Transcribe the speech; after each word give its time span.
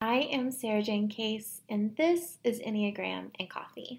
I 0.00 0.28
am 0.30 0.50
Sarajane 0.50 1.10
Case, 1.10 1.62
and 1.70 1.96
this 1.96 2.38
is 2.44 2.60
Enneagram 2.60 3.30
and 3.40 3.48
Coffee. 3.48 3.98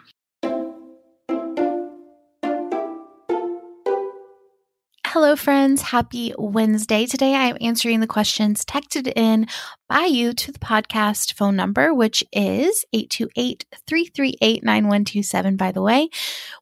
Hello, 5.07 5.35
friends. 5.35 5.81
Happy 5.81 6.35
Wednesday. 6.37 7.07
Today 7.07 7.33
I 7.33 7.47
am 7.47 7.57
answering 7.61 8.01
the 8.01 8.05
questions 8.05 8.63
texted 8.63 9.11
in 9.15 9.47
by 9.87 10.05
you 10.05 10.33
to 10.33 10.51
the 10.51 10.59
podcast 10.59 11.33
phone 11.33 11.55
number, 11.55 11.93
which 11.93 12.23
is 12.33 12.85
828 12.91 13.65
338 13.87 14.63
9127. 14.63 15.55
By 15.55 15.71
the 15.71 15.81
way, 15.81 16.09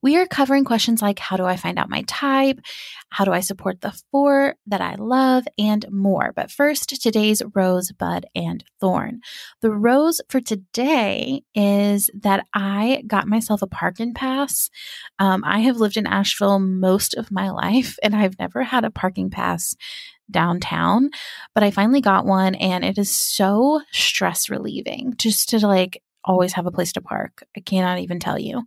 we 0.02 0.18
are 0.18 0.28
covering 0.28 0.64
questions 0.64 1.02
like 1.02 1.18
how 1.18 1.38
do 1.38 1.46
I 1.46 1.56
find 1.56 1.80
out 1.80 1.90
my 1.90 2.04
type? 2.08 2.60
How 3.10 3.26
do 3.26 3.32
I 3.32 3.40
support 3.40 3.82
the 3.82 4.00
four 4.12 4.56
that 4.68 4.82
I 4.82 4.96
love 4.96 5.48
and 5.58 5.86
more? 5.90 6.34
But 6.36 6.52
first, 6.52 7.02
today's 7.02 7.42
rose, 7.56 7.92
bud, 7.92 8.26
and 8.36 8.64
thorn. 8.80 9.22
The 9.62 9.72
rose 9.72 10.22
for 10.30 10.40
today 10.40 11.42
is 11.56 12.10
that 12.22 12.46
I 12.54 13.04
got 13.08 13.28
myself 13.28 13.62
a 13.62 13.68
parking 13.68 14.14
pass. 14.14 14.70
Um, 15.18 15.44
I 15.46 15.60
have 15.60 15.78
lived 15.78 15.98
in 15.98 16.08
Asheville 16.08 16.60
most 16.60 17.16
of 17.16 17.32
my 17.32 17.50
life 17.56 17.98
and 18.04 18.16
I've 18.16 18.38
never 18.38 18.64
had 18.64 18.86
a 18.86 18.92
parking 18.92 19.30
pass 19.30 19.76
downtown, 20.30 21.10
but 21.54 21.64
I 21.64 21.72
finally 21.72 22.02
got 22.02 22.26
one 22.26 22.56
and 22.56 22.84
it 22.84 22.98
is 22.98 23.14
so 23.14 23.82
stress 23.92 24.50
relieving 24.50 25.14
just 25.18 25.50
to 25.50 25.66
like 25.66 26.02
always 26.24 26.54
have 26.54 26.66
a 26.66 26.72
place 26.72 26.92
to 26.94 27.02
park. 27.02 27.44
I 27.56 27.60
cannot 27.60 28.00
even 28.00 28.20
tell 28.20 28.40
you. 28.40 28.64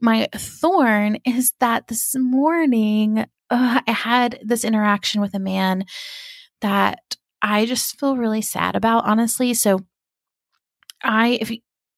My 0.00 0.28
thorn 0.34 1.18
is 1.24 1.52
that 1.60 1.88
this 1.88 2.14
morning 2.16 3.26
uh, 3.50 3.80
I 3.86 3.92
had 3.92 4.38
this 4.42 4.64
interaction 4.64 5.20
with 5.20 5.34
a 5.34 5.38
man 5.38 5.84
that 6.60 7.16
I 7.40 7.66
just 7.66 7.98
feel 7.98 8.16
really 8.16 8.42
sad 8.42 8.76
about, 8.76 9.04
honestly. 9.04 9.54
So, 9.54 9.80
I, 11.02 11.38
if 11.40 11.50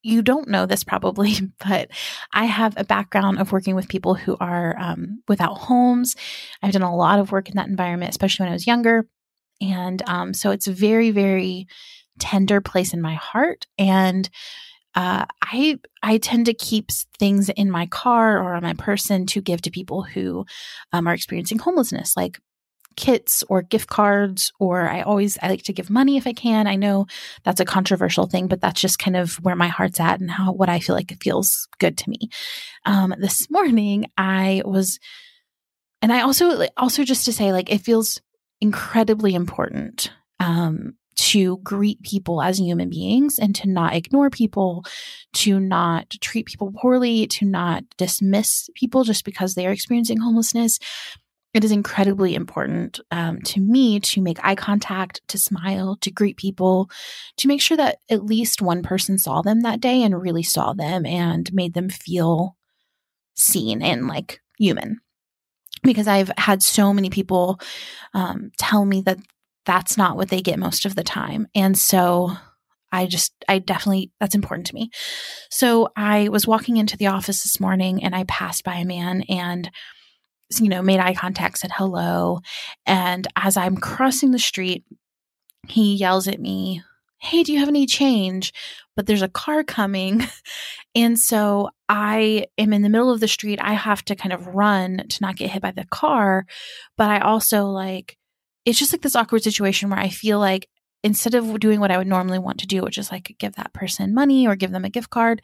you 0.03 0.23
don't 0.23 0.49
know 0.49 0.67
this 0.67 0.85
probably, 0.85 1.35
but 1.67 1.91
I 2.33 2.47
have 2.47 2.75
a 2.77 2.85
background 2.85 3.39
of 3.39 3.53
working 3.53 3.75
with 3.75 3.89
people 3.89 4.15
who 4.15 4.37
are 4.41 4.77
um, 4.79 5.23
without 5.29 5.59
homes. 5.59 6.17
I've 6.63 6.73
done 6.73 6.83
a 6.83 6.97
lot 6.97 7.19
of 7.19 7.33
work 7.33 7.49
in 7.49 7.57
that 7.57 7.69
environment, 7.69 8.11
especially 8.11 8.45
when 8.45 8.51
I 8.51 8.55
was 8.55 8.67
younger. 8.67 9.07
And 9.61 10.03
um, 10.07 10.33
so 10.33 10.51
it's 10.51 10.67
a 10.67 10.73
very, 10.73 11.11
very 11.11 11.67
tender 12.19 12.61
place 12.61 12.95
in 12.95 13.01
my 13.01 13.15
heart. 13.15 13.67
And 13.79 14.29
uh, 14.95 15.25
I 15.43 15.79
I 16.03 16.19
tend 16.19 16.47
to 16.47 16.55
keep 16.55 16.91
things 17.19 17.49
in 17.51 17.71
my 17.71 17.87
car 17.87 18.39
or 18.39 18.55
on 18.55 18.63
my 18.63 18.75
person 18.75 19.25
to 19.27 19.41
give 19.41 19.63
to 19.63 19.71
people 19.71 20.03
who 20.03 20.45
um, 20.93 21.07
are 21.07 21.15
experiencing 21.15 21.59
homelessness, 21.59 22.17
like 22.17 22.41
kits 23.01 23.43
or 23.49 23.63
gift 23.63 23.89
cards 23.89 24.53
or 24.61 24.87
I 24.87 25.01
always 25.01 25.39
I 25.41 25.49
like 25.49 25.63
to 25.63 25.73
give 25.73 25.89
money 25.89 26.19
if 26.19 26.27
I 26.27 26.35
can. 26.35 26.67
I 26.67 26.77
know 26.77 27.07
that's 27.45 27.59
a 27.59 27.65
controversial 27.65 28.27
thing, 28.27 28.47
but 28.47 28.61
that's 28.61 28.79
just 28.79 28.99
kind 28.99 29.17
of 29.17 29.37
where 29.37 29.57
my 29.57 29.69
heart's 29.69 29.99
at 29.99 30.21
and 30.21 30.31
how 30.31 30.53
what 30.53 30.69
I 30.69 30.81
feel 30.81 30.95
like 30.95 31.11
it 31.11 31.23
feels 31.23 31.67
good 31.79 31.97
to 31.97 32.11
me. 32.11 32.29
Um, 32.85 33.15
this 33.19 33.51
morning 33.51 34.05
I 34.19 34.61
was, 34.67 35.01
and 36.03 36.13
I 36.13 36.21
also 36.21 36.67
also 36.77 37.03
just 37.03 37.25
to 37.25 37.33
say 37.33 37.53
like 37.53 37.73
it 37.73 37.81
feels 37.81 38.21
incredibly 38.61 39.35
important 39.35 40.13
um, 40.39 40.93
to 41.17 41.57
greet 41.59 42.03
people 42.03 42.43
as 42.43 42.59
human 42.59 42.91
beings 42.91 43.39
and 43.39 43.55
to 43.57 43.67
not 43.67 43.95
ignore 43.95 44.29
people, 44.29 44.85
to 45.33 45.59
not 45.59 46.11
treat 46.21 46.45
people 46.45 46.71
poorly, 46.77 47.27
to 47.29 47.47
not 47.47 47.83
dismiss 47.97 48.69
people 48.75 49.05
just 49.05 49.25
because 49.25 49.55
they 49.55 49.67
are 49.67 49.73
experiencing 49.73 50.19
homelessness. 50.19 50.79
It 51.53 51.65
is 51.65 51.73
incredibly 51.73 52.35
important 52.35 53.01
um, 53.11 53.43
to 53.43 53.61
me 53.61 53.99
to 54.01 54.23
make 54.23 54.39
eye 54.45 54.55
contact, 54.55 55.21
to 55.29 55.39
smile, 55.39 55.97
to 56.01 56.11
greet 56.11 56.37
people, 56.37 56.89
to 57.39 57.49
make 57.49 57.61
sure 57.61 57.77
that 57.77 57.99
at 58.09 58.25
least 58.25 58.63
one 58.63 58.83
person 58.83 59.19
saw 59.19 59.43
them 59.43 59.63
that 59.63 59.81
day 59.81 60.03
and 60.03 60.21
really 60.21 60.45
saw 60.45 60.73
them 60.73 61.05
and 61.05 61.53
made 61.53 61.75
them 61.75 61.89
feel 61.89 62.57
seen 63.35 63.83
and 63.83 64.07
like 64.07 64.41
human 64.59 65.01
because 65.83 66.07
I've 66.07 66.31
had 66.37 66.63
so 66.63 66.93
many 66.93 67.11
people 67.11 67.59
um, 68.15 68.53
tell 68.59 68.85
me 68.85 69.01
that 69.03 69.19
that's 69.65 69.97
not 69.97 70.17
what 70.17 70.29
they 70.29 70.43
get 70.43 70.59
most 70.59 70.85
of 70.85 70.95
the 70.95 71.03
time. 71.03 71.49
And 71.55 71.77
so 71.77 72.33
I 72.93 73.07
just, 73.07 73.33
I 73.49 73.61
definitely, 73.61 74.11
that's 74.21 74.35
important 74.35 74.67
to 74.69 74.75
me. 74.75 74.91
So 75.51 75.89
I 75.97 76.29
was 76.29 76.47
walking 76.47 76.77
into 76.77 76.97
the 76.97 77.07
office 77.07 77.43
this 77.43 77.61
morning 77.61 78.05
and 78.05 78.15
I 78.15 78.25
passed 78.25 78.63
by 78.63 78.77
a 78.77 78.85
man 78.85 79.23
and, 79.29 79.71
you 80.59 80.69
know, 80.69 80.83
made 80.83 81.01
eye 81.01 81.15
contact, 81.15 81.59
said 81.59 81.71
hello. 81.75 82.41
And 82.87 83.27
as 83.37 83.57
I'm 83.57 83.77
crossing 83.77 84.31
the 84.31 84.39
street, 84.39 84.85
he 85.69 85.95
yells 85.95 86.27
at 86.27 86.41
me, 86.41 86.83
Hey, 87.19 87.43
do 87.43 87.53
you 87.53 87.59
have 87.59 87.69
any 87.69 87.85
change? 87.85 88.53
But 88.97 89.07
there's 89.07 89.23
a 89.23 89.29
car 89.29 89.63
coming. 89.63 90.27
And 90.95 91.19
so 91.19 91.71
I 91.89 92.47
am 92.59 92.73
in 92.73 92.83
the 92.83 92.89
middle 92.89 93.13
of 93.13 93.21
the 93.21 93.29
street. 93.29 93.61
I 93.63 93.75
have 93.75 94.05
to 94.07 94.17
kind 94.17 94.33
of 94.33 94.49
run 94.49 95.05
to 95.09 95.19
not 95.23 95.37
get 95.37 95.51
hit 95.51 95.63
by 95.63 95.71
the 95.71 95.87
car. 95.87 96.47
But 96.97 97.11
I 97.11 97.21
also 97.21 97.67
like, 97.67 98.17
it's 98.65 98.79
just 98.79 98.93
like 98.93 99.03
this 99.03 99.15
awkward 99.15 99.45
situation 99.45 99.89
where 99.91 100.01
I 100.01 100.09
feel 100.09 100.41
like 100.41 100.69
instead 101.03 101.35
of 101.35 101.59
doing 101.61 101.81
what 101.81 101.91
I 101.91 101.99
would 101.99 102.07
normally 102.07 102.39
want 102.39 102.59
to 102.61 102.67
do, 102.67 102.83
which 102.83 102.99
is 102.99 103.11
like 103.11 103.35
give 103.39 103.55
that 103.55 103.73
person 103.73 104.15
money 104.15 104.47
or 104.47 104.57
give 104.57 104.71
them 104.71 104.85
a 104.85 104.91
gift 104.91 105.11
card 105.11 105.43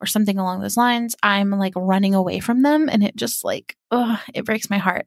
or 0.00 0.06
something 0.06 0.38
along 0.38 0.60
those 0.60 0.76
lines, 0.76 1.14
I'm 1.22 1.50
like 1.50 1.74
running 1.76 2.14
away 2.14 2.40
from 2.40 2.62
them 2.62 2.88
and 2.88 3.02
it 3.04 3.16
just 3.16 3.44
like, 3.44 3.76
oh, 3.90 4.20
it 4.32 4.44
breaks 4.44 4.70
my 4.70 4.78
heart. 4.78 5.06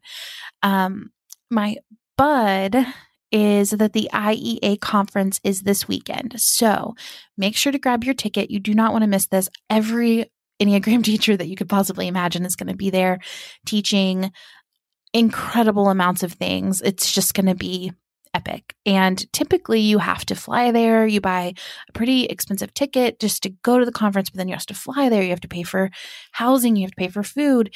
Um, 0.61 1.11
my 1.49 1.77
bud 2.17 2.85
is 3.31 3.71
that 3.71 3.93
the 3.93 4.09
IEA 4.13 4.79
conference 4.79 5.39
is 5.43 5.63
this 5.63 5.87
weekend. 5.87 6.39
So 6.39 6.95
make 7.37 7.57
sure 7.57 7.71
to 7.71 7.79
grab 7.79 8.03
your 8.03 8.13
ticket. 8.13 8.51
You 8.51 8.59
do 8.59 8.73
not 8.73 8.93
want 8.93 9.03
to 9.03 9.09
miss 9.09 9.27
this. 9.27 9.49
Every 9.69 10.31
Enneagram 10.61 11.03
teacher 11.03 11.35
that 11.35 11.47
you 11.47 11.55
could 11.55 11.69
possibly 11.69 12.07
imagine 12.07 12.45
is 12.45 12.55
going 12.55 12.71
to 12.71 12.77
be 12.77 12.89
there 12.89 13.19
teaching 13.65 14.31
incredible 15.13 15.89
amounts 15.89 16.23
of 16.23 16.33
things. 16.33 16.81
It's 16.81 17.11
just 17.11 17.33
going 17.33 17.47
to 17.47 17.55
be 17.55 17.91
epic. 18.37 18.75
And 18.85 19.31
typically 19.33 19.79
you 19.79 19.97
have 19.97 20.25
to 20.27 20.35
fly 20.35 20.71
there. 20.71 21.07
You 21.07 21.19
buy 21.19 21.53
a 21.89 21.91
pretty 21.93 22.25
expensive 22.25 22.73
ticket 22.73 23.19
just 23.19 23.41
to 23.43 23.49
go 23.63 23.79
to 23.79 23.85
the 23.85 23.91
conference, 23.91 24.29
but 24.29 24.37
then 24.37 24.47
you 24.47 24.53
have 24.53 24.65
to 24.67 24.73
fly 24.75 25.09
there. 25.09 25.23
You 25.23 25.31
have 25.31 25.41
to 25.41 25.47
pay 25.47 25.63
for 25.63 25.89
housing, 26.31 26.75
you 26.75 26.83
have 26.83 26.91
to 26.91 27.03
pay 27.03 27.09
for 27.09 27.23
food. 27.23 27.73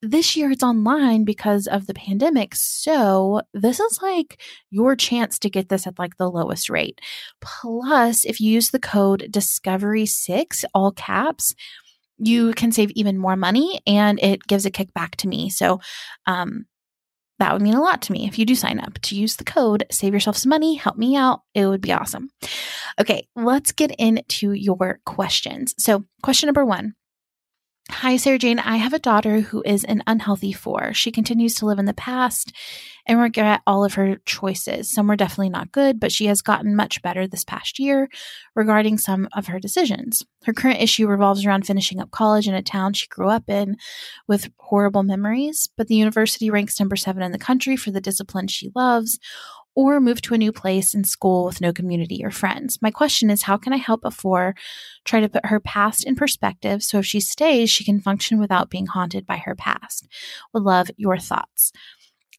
This 0.00 0.36
year 0.36 0.50
it's 0.50 0.62
online 0.62 1.24
because 1.24 1.66
of 1.66 1.86
the 1.86 1.94
pandemic. 1.94 2.54
So 2.54 3.40
this 3.54 3.80
is 3.80 3.98
like 4.02 4.40
your 4.70 4.94
chance 4.94 5.38
to 5.40 5.50
get 5.50 5.68
this 5.68 5.86
at 5.86 5.98
like 5.98 6.16
the 6.18 6.30
lowest 6.30 6.70
rate. 6.70 7.00
Plus, 7.40 8.24
if 8.24 8.38
you 8.40 8.50
use 8.52 8.70
the 8.70 8.78
code 8.78 9.28
discovery6, 9.30 10.64
all 10.74 10.92
caps, 10.92 11.54
you 12.18 12.52
can 12.52 12.70
save 12.70 12.90
even 12.92 13.18
more 13.18 13.36
money 13.36 13.80
and 13.86 14.20
it 14.22 14.46
gives 14.46 14.66
a 14.66 14.70
kickback 14.70 15.16
to 15.16 15.28
me. 15.28 15.50
So, 15.50 15.80
um, 16.26 16.66
that 17.38 17.52
would 17.52 17.62
mean 17.62 17.74
a 17.74 17.80
lot 17.80 18.02
to 18.02 18.12
me 18.12 18.26
if 18.26 18.38
you 18.38 18.46
do 18.46 18.54
sign 18.54 18.78
up 18.78 18.98
to 19.02 19.16
use 19.16 19.36
the 19.36 19.44
code, 19.44 19.86
save 19.90 20.14
yourself 20.14 20.36
some 20.36 20.50
money, 20.50 20.74
help 20.74 20.96
me 20.96 21.16
out. 21.16 21.40
It 21.54 21.66
would 21.66 21.80
be 21.80 21.92
awesome. 21.92 22.30
Okay, 23.00 23.26
let's 23.34 23.72
get 23.72 23.90
into 23.92 24.52
your 24.52 25.00
questions. 25.04 25.74
So, 25.78 26.04
question 26.22 26.46
number 26.46 26.64
one 26.64 26.94
Hi, 27.90 28.14
Sarajane. 28.14 28.62
I 28.64 28.76
have 28.76 28.94
a 28.94 28.98
daughter 28.98 29.40
who 29.40 29.62
is 29.66 29.84
an 29.84 30.02
unhealthy 30.06 30.52
four. 30.52 30.94
She 30.94 31.12
continues 31.12 31.54
to 31.56 31.66
live 31.66 31.78
in 31.78 31.84
the 31.84 31.92
past 31.92 32.50
and 33.06 33.20
regret 33.20 33.60
all 33.66 33.84
of 33.84 33.92
her 33.94 34.16
choices. 34.24 34.90
Some 34.90 35.06
were 35.06 35.16
definitely 35.16 35.50
not 35.50 35.70
good, 35.70 36.00
but 36.00 36.10
she 36.10 36.24
has 36.26 36.40
gotten 36.40 36.74
much 36.74 37.02
better 37.02 37.26
this 37.26 37.44
past 37.44 37.78
year 37.78 38.08
regarding 38.54 38.96
some 38.96 39.28
of 39.34 39.48
her 39.48 39.60
decisions. 39.60 40.22
Her 40.44 40.54
current 40.54 40.80
issue 40.80 41.06
revolves 41.06 41.44
around 41.44 41.66
finishing 41.66 42.00
up 42.00 42.10
college 42.10 42.48
in 42.48 42.54
a 42.54 42.62
town 42.62 42.94
she 42.94 43.06
grew 43.08 43.28
up 43.28 43.50
in 43.50 43.76
with 44.26 44.50
horrible 44.56 45.02
memories, 45.02 45.68
but 45.76 45.86
the 45.86 45.94
university 45.94 46.48
ranks 46.48 46.80
number 46.80 46.96
seven 46.96 47.22
in 47.22 47.32
the 47.32 47.38
country 47.38 47.76
for 47.76 47.90
the 47.90 48.00
discipline 48.00 48.48
she 48.48 48.70
loves 48.74 49.18
or 49.74 50.00
move 50.00 50.22
to 50.22 50.34
a 50.34 50.38
new 50.38 50.52
place 50.52 50.94
in 50.94 51.04
school 51.04 51.44
with 51.44 51.60
no 51.60 51.72
community 51.72 52.24
or 52.24 52.30
friends. 52.30 52.80
My 52.80 52.90
question 52.90 53.30
is 53.30 53.42
how 53.42 53.56
can 53.56 53.72
I 53.72 53.78
help 53.78 54.04
a 54.04 54.10
four 54.10 54.54
try 55.04 55.20
to 55.20 55.28
put 55.28 55.46
her 55.46 55.60
past 55.60 56.04
in 56.04 56.14
perspective 56.14 56.82
so 56.82 56.98
if 56.98 57.06
she 57.06 57.20
stays, 57.20 57.70
she 57.70 57.84
can 57.84 58.00
function 58.00 58.38
without 58.38 58.70
being 58.70 58.86
haunted 58.86 59.26
by 59.26 59.38
her 59.38 59.54
past? 59.54 60.06
Would 60.52 60.62
love 60.62 60.90
your 60.96 61.18
thoughts. 61.18 61.72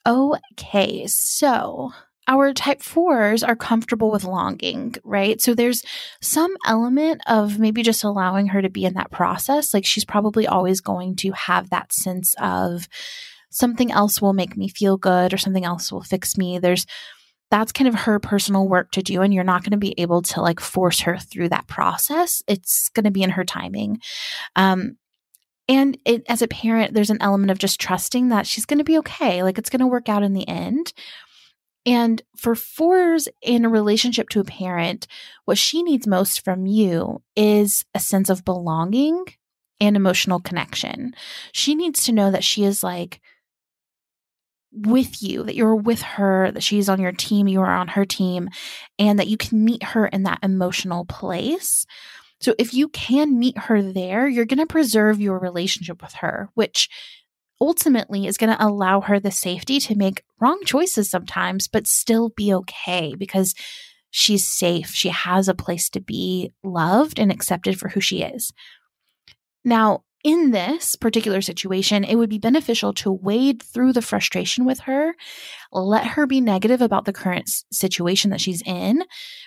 Okay, 0.07 1.07
so 1.07 1.91
our 2.27 2.53
type 2.53 2.81
fours 2.81 3.43
are 3.43 3.55
comfortable 3.55 4.11
with 4.11 4.23
longing, 4.23 4.95
right? 5.03 5.39
So 5.39 5.53
there's 5.53 5.83
some 6.21 6.55
element 6.65 7.21
of 7.27 7.59
maybe 7.59 7.83
just 7.83 8.03
allowing 8.03 8.47
her 8.47 8.61
to 8.61 8.69
be 8.69 8.85
in 8.85 8.95
that 8.95 9.11
process. 9.11 9.73
Like 9.73 9.85
she's 9.85 10.05
probably 10.05 10.47
always 10.47 10.81
going 10.81 11.15
to 11.17 11.31
have 11.33 11.69
that 11.69 11.93
sense 11.93 12.35
of 12.39 12.87
something 13.51 13.91
else 13.91 14.21
will 14.21 14.33
make 14.33 14.57
me 14.57 14.67
feel 14.67 14.97
good 14.97 15.33
or 15.33 15.37
something 15.37 15.65
else 15.65 15.91
will 15.91 16.01
fix 16.01 16.37
me. 16.37 16.57
There's 16.57 16.85
that's 17.59 17.71
kind 17.71 17.87
of 17.87 17.95
her 17.95 18.19
personal 18.19 18.67
work 18.67 18.91
to 18.91 19.01
do 19.01 19.21
and 19.21 19.33
you're 19.33 19.43
not 19.43 19.63
going 19.63 19.71
to 19.71 19.77
be 19.77 19.97
able 19.97 20.21
to 20.21 20.41
like 20.41 20.59
force 20.59 20.99
her 20.99 21.17
through 21.17 21.47
that 21.47 21.67
process. 21.67 22.43
It's 22.47 22.89
going 22.89 23.05
to 23.05 23.11
be 23.11 23.23
in 23.23 23.29
her 23.29 23.45
timing. 23.45 24.01
Um 24.57 24.97
and 25.67 25.97
it, 26.05 26.23
as 26.27 26.41
a 26.41 26.49
parent 26.49 26.93
there's 26.93 27.09
an 27.09 27.21
element 27.21 27.51
of 27.51 27.57
just 27.57 27.79
trusting 27.79 28.27
that 28.27 28.45
she's 28.45 28.65
going 28.65 28.79
to 28.79 28.83
be 28.83 28.97
okay 28.97 29.41
like 29.41 29.57
it's 29.57 29.69
going 29.69 29.79
to 29.79 29.87
work 29.87 30.09
out 30.09 30.21
in 30.21 30.33
the 30.33 30.47
end. 30.49 30.91
And 31.85 32.21
for 32.35 32.55
fours 32.55 33.29
in 33.41 33.63
a 33.63 33.69
relationship 33.69 34.27
to 34.29 34.41
a 34.41 34.43
parent, 34.43 35.07
what 35.45 35.57
she 35.57 35.81
needs 35.81 36.07
most 36.07 36.43
from 36.43 36.65
you 36.65 37.21
is 37.37 37.85
a 37.93 37.99
sense 37.99 38.29
of 38.29 38.43
belonging 38.43 39.23
and 39.79 39.95
emotional 39.95 40.41
connection. 40.41 41.15
She 41.53 41.73
needs 41.73 42.03
to 42.03 42.11
know 42.11 42.31
that 42.31 42.43
she 42.43 42.65
is 42.65 42.83
like 42.83 43.21
with 44.75 45.23
you, 45.23 45.43
that 45.43 45.55
you're 45.55 45.75
with 45.75 46.01
her, 46.01 46.51
that 46.51 46.63
she's 46.63 46.89
on 46.89 46.99
your 46.99 47.11
team, 47.11 47.47
you 47.47 47.61
are 47.61 47.75
on 47.75 47.89
her 47.89 48.05
team, 48.05 48.49
and 48.99 49.19
that 49.19 49.27
you 49.27 49.37
can 49.37 49.63
meet 49.63 49.83
her 49.83 50.05
in 50.07 50.23
that 50.23 50.39
emotional 50.43 51.05
place. 51.05 51.85
So 52.41 52.53
if 52.59 52.73
you 52.73 52.89
can 52.89 53.39
meet 53.39 53.57
her 53.57 53.81
there, 53.81 54.27
you're 54.27 54.45
going 54.45 54.59
to 54.59 54.65
preserve 54.65 55.21
your 55.21 55.39
relationship 55.39 56.01
with 56.01 56.13
her, 56.15 56.49
which 56.53 56.89
ultimately 57.61 58.27
is 58.27 58.37
going 58.37 58.55
to 58.55 58.65
allow 58.65 59.01
her 59.01 59.19
the 59.19 59.31
safety 59.31 59.79
to 59.79 59.95
make 59.95 60.23
wrong 60.39 60.61
choices 60.65 61.09
sometimes, 61.09 61.67
but 61.67 61.87
still 61.87 62.29
be 62.29 62.53
okay 62.53 63.15
because 63.17 63.55
she's 64.11 64.47
safe. 64.47 64.89
She 64.89 65.09
has 65.09 65.47
a 65.47 65.53
place 65.53 65.89
to 65.91 66.01
be 66.01 66.51
loved 66.63 67.19
and 67.19 67.31
accepted 67.31 67.79
for 67.79 67.89
who 67.89 68.01
she 68.01 68.21
is. 68.21 68.51
Now, 69.63 70.03
in 70.25 70.49
this 70.49 70.95
particular 70.95 71.39
situation, 71.39 72.03
it 72.03 72.15
would 72.15 72.31
be 72.31 72.39
beneficial 72.39 72.93
to 72.93 73.11
wade 73.11 73.61
through 73.61 73.93
the 73.93 74.01
frustration 74.01 74.65
with 74.65 74.79
her, 74.79 75.13
let 75.71 76.03
her 76.07 76.25
be 76.25 76.41
negative 76.41 76.81
about 76.81 77.05
the 77.05 77.13
current 77.13 77.47
situation 77.71 78.31
that 78.31 78.41
she's 78.41 78.63
in, 78.65 79.03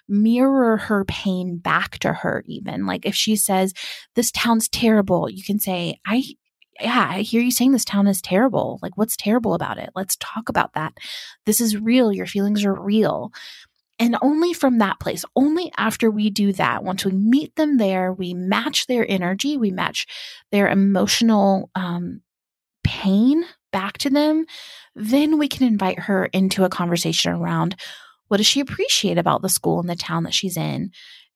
mirror 0.09 0.77
her 0.77 1.05
pain 1.05 1.59
back 1.59 1.99
to 1.99 2.13
her, 2.13 2.45
even. 2.47 2.87
Like 2.87 3.05
if 3.05 3.17
she 3.17 3.35
says, 3.35 3.75
This 4.15 4.31
town's 4.31 4.69
terrible, 4.69 5.29
you 5.29 5.43
can 5.43 5.59
say, 5.59 5.99
I, 6.07 6.23
yeah, 6.81 7.09
I 7.11 7.23
hear 7.23 7.43
you 7.43 7.51
saying 7.51 7.73
this 7.73 7.85
town 7.85 8.07
is 8.07 8.23
terrible. 8.23 8.79
Like, 8.81 8.97
what's 8.97 9.17
terrible 9.17 9.55
about 9.55 9.79
it? 9.79 9.91
Let's 9.97 10.17
talk 10.21 10.49
about 10.49 10.75
that. 10.75 10.93
This 11.45 11.61
is 11.61 11.77
real. 11.77 12.13
Your 12.13 12.27
feelings 12.27 12.65
are 12.65 12.81
real. 12.81 13.33
And 13.99 14.17
only 14.23 14.53
from 14.53 14.79
that 14.79 15.01
place, 15.01 15.25
only 15.35 15.73
after 15.77 16.11
we 16.11 16.31
do 16.31 16.53
that, 16.53 16.85
once 16.85 17.05
we 17.05 17.13
meet 17.13 17.57
them 17.57 17.79
there, 17.79 18.13
we 18.13 18.33
match 18.33 18.87
their 18.87 19.05
energy, 19.11 19.57
we 19.57 19.73
match 19.73 20.07
their 20.53 20.69
emotional 20.69 21.71
um, 21.75 22.23
pain 22.85 23.45
back 23.73 23.99
to 23.99 24.11
them, 24.11 24.47
then 24.95 25.39
we 25.39 25.49
can 25.49 25.67
invite 25.67 25.99
her 25.99 26.27
into 26.27 26.65
a 26.65 26.69
conversation 26.71 27.33
around 27.33 27.77
what 28.29 28.39
does 28.39 28.47
she 28.47 28.61
appreciate 28.61 29.19
about 29.19 29.43
the 29.43 29.49
school 29.49 29.81
and 29.81 29.89
the 29.89 29.97
town 29.97 30.25
that 30.25 30.35
she's 30.35 30.57
in. 30.57 30.91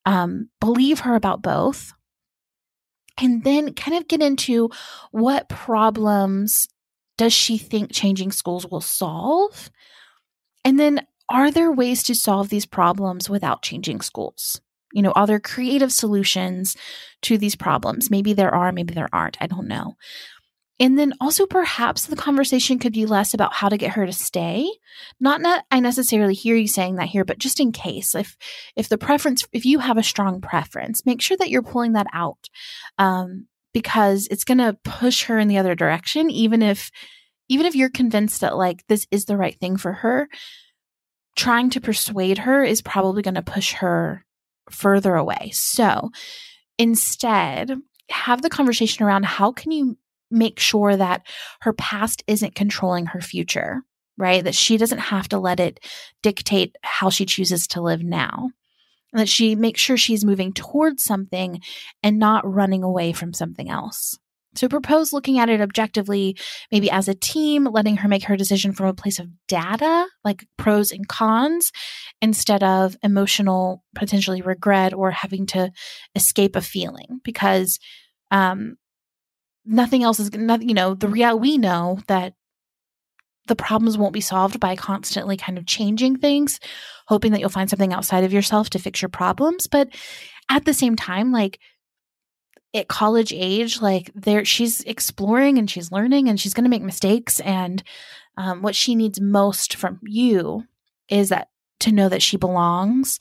Um, 0.05 0.49
believe 0.61 1.01
her 1.01 1.15
about 1.15 1.43
both. 1.43 1.93
And 3.21 3.45
then 3.45 3.75
kind 3.75 3.97
of 3.97 4.09
get 4.09 4.23
into 4.23 4.71
what 5.11 5.49
problems 5.49 6.67
does 7.19 7.33
she 7.33 7.59
think 7.59 7.93
changing 7.93 8.33
schools 8.33 8.67
will 8.67 8.81
solve? 8.81 9.71
And 10.65 10.81
then 10.81 11.07
are 11.33 11.51
there 11.51 11.73
ways 11.73 12.03
to 12.05 12.15
solve 12.15 12.51
these 12.51 12.67
problems 12.67 13.29
without 13.29 13.63
changing 13.63 14.03
schools? 14.03 14.61
You 14.93 15.01
know, 15.01 15.13
are 15.13 15.27
there 15.27 15.41
creative 15.41 15.91
solutions 15.91 16.77
to 17.23 17.39
these 17.39 17.57
problems? 17.57 18.11
Maybe 18.11 18.35
there 18.35 18.55
are, 18.55 18.71
maybe 18.71 18.93
there 18.93 19.09
aren't. 19.13 19.39
I 19.41 19.47
don't 19.47 19.67
know. 19.67 19.97
And 20.79 20.99
then 20.99 21.15
also 21.21 21.47
perhaps 21.47 22.07
the 22.07 22.17
conversation 22.17 22.79
could 22.79 22.93
be 22.93 23.07
less 23.07 23.33
about 23.33 23.55
how 23.55 23.69
to 23.69 23.79
get 23.79 23.93
her 23.93 24.05
to 24.05 24.13
stay. 24.13 24.69
Not 25.21 25.41
that 25.43 25.65
I 25.71 25.81
necessarily 25.81 26.35
hear 26.35 26.57
you 26.57 26.69
saying 26.69 26.97
that 26.97 27.09
here, 27.09 27.25
but 27.25 27.39
just 27.39 27.61
in 27.61 27.73
case, 27.73 28.15
if 28.15 28.37
if 28.77 28.89
the 28.89 28.99
preference, 28.99 29.47
if 29.53 29.65
you 29.65 29.79
have 29.79 29.97
a 29.97 30.03
strong 30.03 30.41
preference, 30.41 31.07
make 31.07 31.23
sure 31.23 31.37
that 31.39 31.51
you're 31.51 31.63
pulling 31.63 31.93
that 31.93 32.09
out, 32.13 32.51
um, 32.99 33.47
because 33.73 34.27
it's 34.31 34.45
going 34.45 34.59
to 34.59 34.77
push 34.85 35.25
her 35.25 35.39
in 35.39 35.49
the 35.49 35.59
other 35.59 35.75
direction. 35.75 36.31
Even 36.31 36.63
if 36.63 36.91
even 37.49 37.65
if 37.65 37.77
you're 37.77 37.91
convinced 37.91 38.41
that 38.41 38.57
like 38.57 38.85
this 38.89 39.07
is 39.11 39.27
the 39.27 39.37
right 39.37 39.59
thing 39.61 39.77
for 39.77 39.93
her, 39.93 40.29
trying 41.37 41.71
to 41.71 41.81
persuade 41.81 42.39
her 42.39 42.63
is 42.63 42.83
probably 42.83 43.23
going 43.23 43.35
to 43.35 43.43
push 43.43 43.73
her 43.75 44.25
further 44.71 45.15
away. 45.15 45.51
So 45.53 46.11
instead, 46.79 47.77
have 48.11 48.43
the 48.43 48.51
conversation 48.51 49.05
around 49.05 49.25
how 49.25 49.53
can 49.53 49.71
you 49.71 49.97
make 50.31 50.59
sure 50.59 50.97
that 50.97 51.27
her 51.61 51.73
past 51.73 52.23
isn't 52.27 52.55
controlling 52.55 53.07
her 53.07 53.21
future, 53.21 53.83
right? 54.17 54.43
That 54.43 54.55
she 54.55 54.77
doesn't 54.77 54.99
have 54.99 55.29
to 55.29 55.39
let 55.39 55.61
it 55.61 55.81
dictate 56.23 56.77
how 56.83 57.11
she 57.11 57.27
chooses 57.27 57.67
to 57.69 57.83
live 57.83 58.03
now. 58.03 58.51
And 59.13 59.21
that 59.21 59.29
she 59.29 59.55
makes 59.55 59.81
sure 59.81 59.99
she's 59.99 60.25
moving 60.25 60.55
towards 60.55 61.05
something 61.05 61.61
and 62.03 62.19
not 62.19 62.51
running 62.51 62.83
away 62.83 63.13
from 63.13 63.35
something 63.35 63.69
else. 63.69 64.19
So 64.55 64.69
propose 64.69 65.13
looking 65.13 65.39
at 65.39 65.49
it 65.49 65.61
objectively, 65.61 66.37
maybe 66.71 66.91
as 66.91 67.09
a 67.09 67.15
team, 67.15 67.65
letting 67.65 67.97
her 67.99 68.09
make 68.09 68.25
her 68.25 68.37
decision 68.37 68.73
from 68.73 68.87
a 68.87 68.95
place 68.95 69.19
of 69.19 69.29
data, 69.49 70.07
like 70.25 70.47
pros 70.59 70.93
and 70.93 71.09
cons, 71.09 71.73
instead 72.21 72.63
of 72.63 72.97
emotional, 73.03 73.83
potentially 73.95 74.43
regret 74.43 74.93
or 74.93 75.11
having 75.11 75.47
to 75.47 75.71
escape 76.15 76.55
a 76.55 76.61
feeling 76.61 77.21
because 77.25 77.79
um, 78.31 78.77
nothing 79.65 80.03
else 80.03 80.21
is, 80.21 80.33
nothing, 80.33 80.69
you 80.69 80.75
know, 80.75 80.95
the 80.95 81.09
real, 81.09 81.39
we 81.39 81.57
know 81.59 81.99
that 82.09 82.35
the 83.49 83.57
problems 83.57 83.99
won't 83.99 84.13
be 84.13 84.21
solved 84.21 84.61
by 84.61 84.77
constantly 84.77 85.37
kind 85.37 85.59
of 85.59 85.67
changing 85.67 86.17
things, 86.17 86.61
hoping 87.09 87.33
that 87.33 87.41
you'll 87.41 87.49
find 87.49 87.69
something 87.69 87.93
outside 87.93 88.25
of 88.25 88.33
yourself 88.33 88.71
to 88.71 88.79
fix 88.79 89.03
your 89.03 89.09
problems. 89.09 89.67
But 89.67 89.89
at 90.49 90.65
the 90.65 90.75
same 90.75 90.95
time, 90.95 91.33
like, 91.33 91.59
at 92.75 92.89
college 92.89 93.33
age 93.35 93.81
like 93.83 94.11
there 94.15 94.45
she's 94.45 94.81
exploring 94.83 95.59
and 95.59 95.71
she's 95.71 95.93
learning 95.93 96.29
and 96.29 96.41
she's 96.41 96.55
going 96.55 96.65
to 96.65 96.71
make 96.71 96.83
mistakes. 96.83 97.41
And 97.41 97.83
um, 98.37 98.63
what 98.63 98.75
she 98.75 98.95
needs 98.95 99.21
most 99.21 99.75
from 99.75 100.01
you 100.03 100.65
is 101.09 101.29
that 101.29 101.49
to 101.81 101.93
know 101.93 102.09
that 102.09 102.23
she 102.23 102.37
belongs 102.37 103.19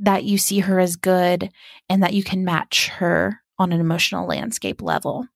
that 0.00 0.24
you 0.24 0.38
see 0.38 0.60
her 0.60 0.80
as 0.80 0.96
good 0.96 1.50
and 1.88 2.02
that 2.02 2.14
you 2.14 2.24
can 2.24 2.44
match 2.44 2.88
her 2.88 3.40
on 3.58 3.72
an 3.72 3.80
emotional 3.80 4.26
landscape 4.26 4.82
level 4.82 5.26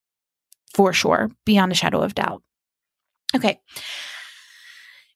for 0.75 0.93
sure 0.93 1.31
beyond 1.45 1.71
a 1.71 1.77
shadow 1.77 2.01
of 2.01 2.15
doubt. 2.15 2.43
Okay. 3.35 3.61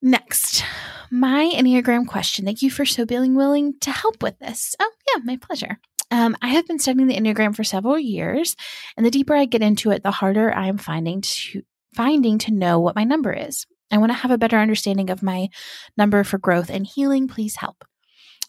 Next 0.01 0.63
my 1.11 1.51
enneagram 1.53 2.07
question. 2.07 2.45
Thank 2.45 2.61
you 2.61 2.71
for 2.71 2.85
so 2.85 3.05
being 3.05 3.35
willing 3.35 3.77
to 3.81 3.91
help 3.91 4.23
with 4.23 4.39
this. 4.39 4.75
Oh 4.79 4.91
yeah 5.13 5.21
my 5.23 5.37
pleasure 5.37 5.79
um, 6.13 6.37
I 6.43 6.49
have 6.49 6.67
been 6.67 6.77
studying 6.77 7.07
the 7.07 7.15
Enneagram 7.15 7.55
for 7.55 7.63
several 7.63 7.97
years, 7.97 8.55
and 8.95 9.03
the 9.03 9.09
deeper 9.09 9.33
I 9.33 9.45
get 9.45 9.63
into 9.63 9.89
it, 9.89 10.03
the 10.03 10.11
harder 10.11 10.53
I 10.53 10.67
am 10.67 10.77
finding 10.77 11.21
to 11.21 11.63
finding 11.95 12.37
to 12.37 12.51
know 12.53 12.79
what 12.79 12.95
my 12.95 13.03
number 13.03 13.33
is. 13.33 13.65
I 13.91 13.97
want 13.97 14.11
to 14.11 14.17
have 14.17 14.29
a 14.29 14.37
better 14.37 14.57
understanding 14.57 15.09
of 15.09 15.23
my 15.23 15.49
number 15.97 16.23
for 16.23 16.37
growth 16.37 16.69
and 16.69 16.85
healing. 16.85 17.27
Please 17.27 17.55
help. 17.55 17.83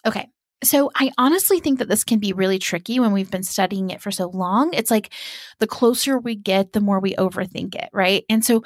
Okay. 0.06 0.28
So 0.62 0.90
I 0.94 1.10
honestly 1.16 1.58
think 1.58 1.78
that 1.78 1.88
this 1.88 2.04
can 2.04 2.18
be 2.18 2.34
really 2.34 2.58
tricky 2.58 3.00
when 3.00 3.12
we've 3.12 3.30
been 3.30 3.42
studying 3.42 3.90
it 3.90 4.02
for 4.02 4.10
so 4.10 4.28
long. 4.28 4.72
It's 4.74 4.90
like 4.90 5.12
the 5.58 5.66
closer 5.66 6.18
we 6.18 6.34
get, 6.36 6.72
the 6.72 6.80
more 6.80 7.00
we 7.00 7.14
overthink 7.14 7.74
it, 7.74 7.88
right? 7.92 8.24
And 8.28 8.44
so 8.44 8.62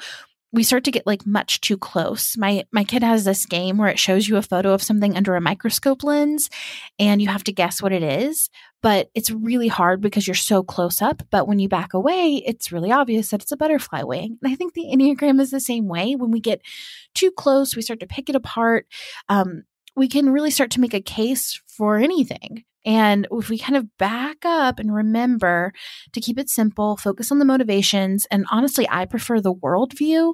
we 0.51 0.63
start 0.63 0.83
to 0.85 0.91
get 0.91 1.05
like 1.05 1.25
much 1.25 1.61
too 1.61 1.77
close. 1.77 2.35
My 2.37 2.65
my 2.71 2.83
kid 2.83 3.03
has 3.03 3.23
this 3.23 3.45
game 3.45 3.77
where 3.77 3.89
it 3.89 3.99
shows 3.99 4.27
you 4.27 4.37
a 4.37 4.41
photo 4.41 4.73
of 4.73 4.81
something 4.81 5.15
under 5.15 5.35
a 5.35 5.41
microscope 5.41 6.03
lens 6.03 6.49
and 6.97 7.21
you 7.21 7.27
have 7.27 7.43
to 7.45 7.51
guess 7.51 7.81
what 7.81 7.91
it 7.91 8.01
is, 8.01 8.49
but 8.81 9.09
it's 9.13 9.29
really 9.29 9.67
hard 9.67 10.01
because 10.01 10.27
you're 10.27 10.35
so 10.35 10.63
close 10.63 11.01
up, 11.01 11.21
but 11.29 11.47
when 11.47 11.59
you 11.59 11.69
back 11.69 11.93
away, 11.93 12.41
it's 12.45 12.71
really 12.71 12.91
obvious 12.91 13.29
that 13.29 13.41
it's 13.41 13.51
a 13.51 13.57
butterfly 13.57 14.03
wing. 14.03 14.37
And 14.41 14.51
I 14.51 14.55
think 14.55 14.73
the 14.73 14.85
Enneagram 14.91 15.39
is 15.39 15.51
the 15.51 15.59
same 15.59 15.87
way. 15.87 16.15
When 16.15 16.31
we 16.31 16.39
get 16.39 16.61
too 17.13 17.31
close, 17.31 17.75
we 17.75 17.81
start 17.81 17.99
to 17.99 18.07
pick 18.07 18.29
it 18.29 18.35
apart. 18.35 18.87
Um, 19.27 19.63
we 19.95 20.07
can 20.07 20.31
really 20.31 20.51
start 20.51 20.71
to 20.71 20.81
make 20.81 20.93
a 20.93 21.01
case 21.01 21.61
for 21.67 21.97
anything. 21.97 22.63
And 22.85 23.27
if 23.31 23.49
we 23.49 23.57
kind 23.57 23.75
of 23.75 23.97
back 23.97 24.45
up 24.45 24.79
and 24.79 24.93
remember 24.93 25.73
to 26.13 26.21
keep 26.21 26.39
it 26.39 26.49
simple, 26.49 26.97
focus 26.97 27.31
on 27.31 27.39
the 27.39 27.45
motivations, 27.45 28.25
and 28.31 28.45
honestly, 28.51 28.87
I 28.89 29.05
prefer 29.05 29.41
the 29.41 29.53
worldview, 29.53 30.33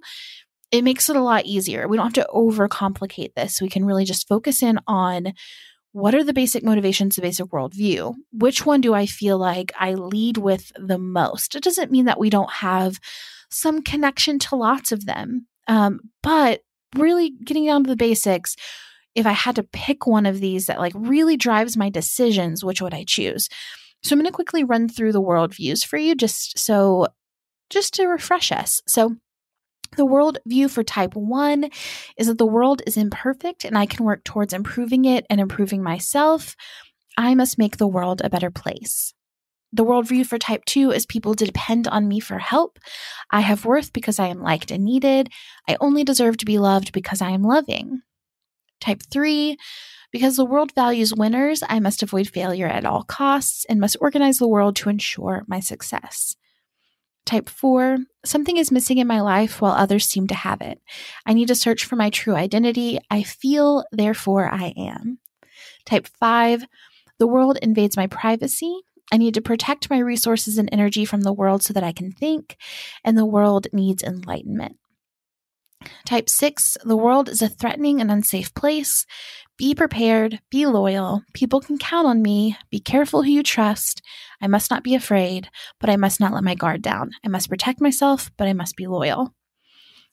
it 0.72 0.84
makes 0.84 1.10
it 1.10 1.16
a 1.16 1.24
lot 1.24 1.46
easier. 1.46 1.88
We 1.88 1.98
don't 1.98 2.16
have 2.16 2.26
to 2.26 2.30
overcomplicate 2.34 3.34
this. 3.36 3.62
We 3.62 3.70
can 3.70 3.86
really 3.86 4.06
just 4.06 4.28
focus 4.28 4.62
in 4.62 4.80
on 4.88 5.34
what 5.92 6.14
are 6.14 6.26
the 6.26 6.34
basic 6.34 6.62
motivations, 6.62 7.16
the 7.16 7.22
basic 7.22 7.46
worldview? 7.48 8.16
Which 8.34 8.66
one 8.66 8.82
do 8.82 8.94
I 8.94 9.06
feel 9.06 9.38
like 9.38 9.72
I 9.80 9.94
lead 9.94 10.38
with 10.38 10.74
the 10.76 10.98
most? 10.98 11.56
It 11.56 11.64
doesn't 11.64 11.92
mean 11.92 12.04
that 12.06 12.20
we 12.20 12.30
don't 12.30 12.52
have 12.52 13.00
some 13.50 13.82
connection 13.82 14.38
to 14.40 14.58
lots 14.58 14.92
of 14.92 15.06
them, 15.06 15.48
um, 15.70 16.02
but 16.22 16.62
really 16.98 17.32
getting 17.46 17.66
down 17.66 17.86
to 17.86 17.90
the 17.90 17.96
basics 17.96 18.58
if 19.16 19.26
I 19.26 19.32
had 19.32 19.56
to 19.56 19.64
pick 19.64 20.06
one 20.06 20.26
of 20.26 20.40
these 20.40 20.68
that 20.68 20.80
like 20.80 20.94
really 20.96 21.38
drives 21.38 21.78
my 21.78 21.90
decisions, 21.90 22.64
which 22.64 22.82
would 22.82 22.94
I 22.94 23.06
choose? 23.06 23.50
So 24.04 24.14
I'm 24.14 24.20
going 24.20 24.30
to 24.30 24.36
quickly 24.36 24.64
run 24.64 24.88
through 24.88 25.14
the 25.14 25.22
worldviews 25.22 25.86
for 25.86 25.98
you 25.98 26.14
just 26.14 26.60
so 26.60 27.08
just 27.70 27.94
to 27.96 28.06
refresh 28.06 28.52
us. 28.52 28.82
So 28.88 29.16
the 29.98 30.06
world 30.06 30.40
view 30.46 30.68
for 30.68 30.84
type 30.84 31.16
1 31.16 31.70
is 32.18 32.28
that 32.28 32.38
the 32.38 32.46
world 32.46 32.82
is 32.86 32.98
imperfect 32.98 33.66
and 33.66 33.78
I 33.78 33.86
can 33.86 34.06
work 34.06 34.24
towards 34.24 34.54
improving 34.54 35.06
it 35.06 35.26
and 35.30 35.40
improving 35.40 35.82
myself. 35.82 36.56
I 37.18 37.34
must 37.34 37.58
make 37.58 37.78
the 37.78 37.88
world 37.88 38.22
a 38.24 38.30
better 38.30 38.52
place. 38.52 39.14
The 39.72 39.86
worldview 39.86 40.26
for 40.26 40.38
type 40.38 40.66
2 40.66 40.92
is 40.92 41.06
people 41.06 41.34
depend 41.34 41.88
on 41.88 42.08
me 42.08 42.20
for 42.20 42.38
help. 42.38 42.80
I 43.32 43.42
have 43.42 43.66
worth 43.66 43.92
because 43.92 44.20
I 44.20 44.28
am 44.28 44.42
liked 44.42 44.72
and 44.72 44.86
needed. 44.86 45.30
I 45.68 45.78
only 45.82 46.04
deserve 46.04 46.38
to 46.38 46.46
be 46.46 46.60
loved 46.60 46.92
because 46.92 47.22
I 47.22 47.32
am 47.32 47.44
loving. 47.44 48.02
Type 48.80 49.02
three, 49.12 49.58
because 50.12 50.36
the 50.36 50.46
world 50.46 50.72
values 50.74 51.14
winners, 51.14 51.64
I 51.68 51.80
must 51.80 52.04
avoid 52.04 52.30
failure 52.30 52.68
at 52.68 52.86
all 52.86 53.04
costs 53.04 53.66
and 53.66 53.80
must 53.80 53.98
organize 54.00 54.38
the 54.38 54.48
world 54.48 54.76
to 54.78 54.90
ensure 54.90 55.44
my 55.48 55.60
success. 55.60 56.36
Type 57.26 57.50
4, 57.50 57.98
something 58.24 58.58
is 58.58 58.72
missing 58.72 59.00
in 59.00 59.08
my 59.08 59.20
life 59.20 59.60
while 59.60 59.72
others 59.72 60.06
seem 60.06 60.28
to 60.28 60.36
have 60.36 60.62
it. 60.62 60.80
I 61.26 61.34
need 61.34 61.48
to 61.48 61.56
search 61.56 61.84
for 61.84 61.96
my 61.96 62.12
true 62.12 62.36
identity. 62.36 63.00
I 63.10 63.24
feel, 63.24 63.84
therefore 63.92 64.48
I 64.54 64.74
am. 64.78 65.18
Type 65.86 66.08
5, 66.20 66.66
the 67.18 67.28
world 67.28 67.58
invades 67.64 67.98
my 67.98 68.06
privacy. 68.08 68.82
I 69.12 69.18
need 69.18 69.34
to 69.34 69.42
protect 69.42 69.90
my 69.90 69.98
resources 69.98 70.58
and 70.60 70.70
energy 70.72 71.04
from 71.04 71.22
the 71.22 71.34
world 71.34 71.64
so 71.64 71.74
that 71.74 71.84
I 71.84 71.92
can 71.92 72.12
think, 72.12 72.58
and 73.04 73.18
the 73.18 73.26
world 73.26 73.68
needs 73.74 74.04
enlightenment. 74.04 74.78
Type 76.06 76.30
6, 76.30 76.78
the 76.84 76.98
world 76.98 77.30
is 77.30 77.42
a 77.42 77.50
threatening 77.50 78.00
and 78.02 78.12
unsafe 78.12 78.54
place. 78.54 79.06
Be 79.58 79.74
prepared, 79.74 80.40
be 80.50 80.66
loyal. 80.66 81.24
People 81.34 81.62
can 81.62 81.78
count 81.78 82.08
on 82.08 82.22
me. 82.22 82.58
Be 82.70 82.80
careful 82.80 83.24
who 83.24 83.32
you 83.32 83.44
trust. 83.44 84.02
I 84.42 84.48
must 84.48 84.70
not 84.70 84.84
be 84.84 84.96
afraid, 84.96 85.50
but 85.80 85.90
I 85.90 85.96
must 85.96 86.20
not 86.20 86.34
let 86.34 86.44
my 86.44 86.56
guard 86.56 86.82
down. 86.82 87.12
I 87.24 87.30
must 87.30 87.50
protect 87.50 87.80
myself, 87.80 88.32
but 88.38 88.48
I 88.48 88.54
must 88.54 88.76
be 88.76 88.88
loyal. 88.88 89.34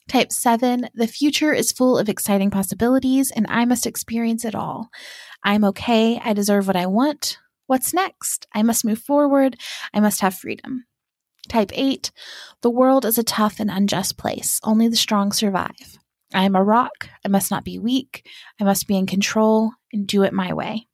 Type 0.08 0.32
7, 0.32 0.88
the 0.94 1.06
future 1.06 1.52
is 1.52 1.72
full 1.72 1.98
of 1.98 2.08
exciting 2.08 2.50
possibilities, 2.50 3.30
and 3.30 3.46
I 3.48 3.64
must 3.64 3.86
experience 3.86 4.44
it 4.44 4.54
all. 4.54 4.90
I'm 5.44 5.64
okay. 5.64 6.20
I 6.22 6.32
deserve 6.32 6.66
what 6.66 6.76
I 6.76 6.86
want. 6.86 7.38
What's 7.66 7.94
next? 7.94 8.46
I 8.54 8.62
must 8.62 8.84
move 8.84 8.98
forward. 8.98 9.56
I 9.94 10.00
must 10.00 10.20
have 10.20 10.34
freedom. 10.34 10.84
Type 11.48 11.70
8, 11.74 12.12
the 12.62 12.70
world 12.70 13.04
is 13.04 13.18
a 13.18 13.24
tough 13.24 13.58
and 13.58 13.70
unjust 13.70 14.16
place. 14.16 14.60
Only 14.62 14.88
the 14.88 14.96
strong 14.96 15.32
survive. 15.32 15.98
I 16.34 16.44
am 16.44 16.56
a 16.56 16.64
rock. 16.64 17.08
I 17.24 17.28
must 17.28 17.50
not 17.50 17.64
be 17.64 17.78
weak. 17.78 18.26
I 18.60 18.64
must 18.64 18.86
be 18.86 18.96
in 18.96 19.06
control 19.06 19.72
and 19.92 20.06
do 20.06 20.22
it 20.22 20.32
my 20.32 20.52
way. 20.54 20.86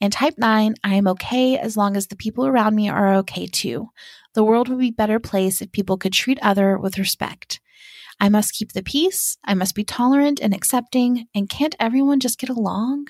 And 0.00 0.12
type 0.12 0.34
9, 0.38 0.74
I 0.84 0.94
am 0.94 1.08
okay 1.08 1.58
as 1.58 1.76
long 1.76 1.96
as 1.96 2.06
the 2.06 2.16
people 2.16 2.46
around 2.46 2.74
me 2.74 2.88
are 2.88 3.14
okay 3.16 3.46
too. 3.46 3.90
The 4.34 4.44
world 4.44 4.68
would 4.68 4.78
be 4.78 4.88
a 4.88 4.92
better 4.92 5.18
place 5.18 5.60
if 5.60 5.72
people 5.72 5.96
could 5.96 6.12
treat 6.12 6.38
other 6.42 6.78
with 6.78 6.98
respect. 6.98 7.60
I 8.20 8.28
must 8.28 8.54
keep 8.54 8.72
the 8.72 8.82
peace. 8.82 9.36
I 9.44 9.54
must 9.54 9.74
be 9.74 9.84
tolerant 9.84 10.40
and 10.40 10.54
accepting. 10.54 11.26
And 11.34 11.48
can't 11.48 11.74
everyone 11.80 12.20
just 12.20 12.38
get 12.38 12.50
along? 12.50 13.06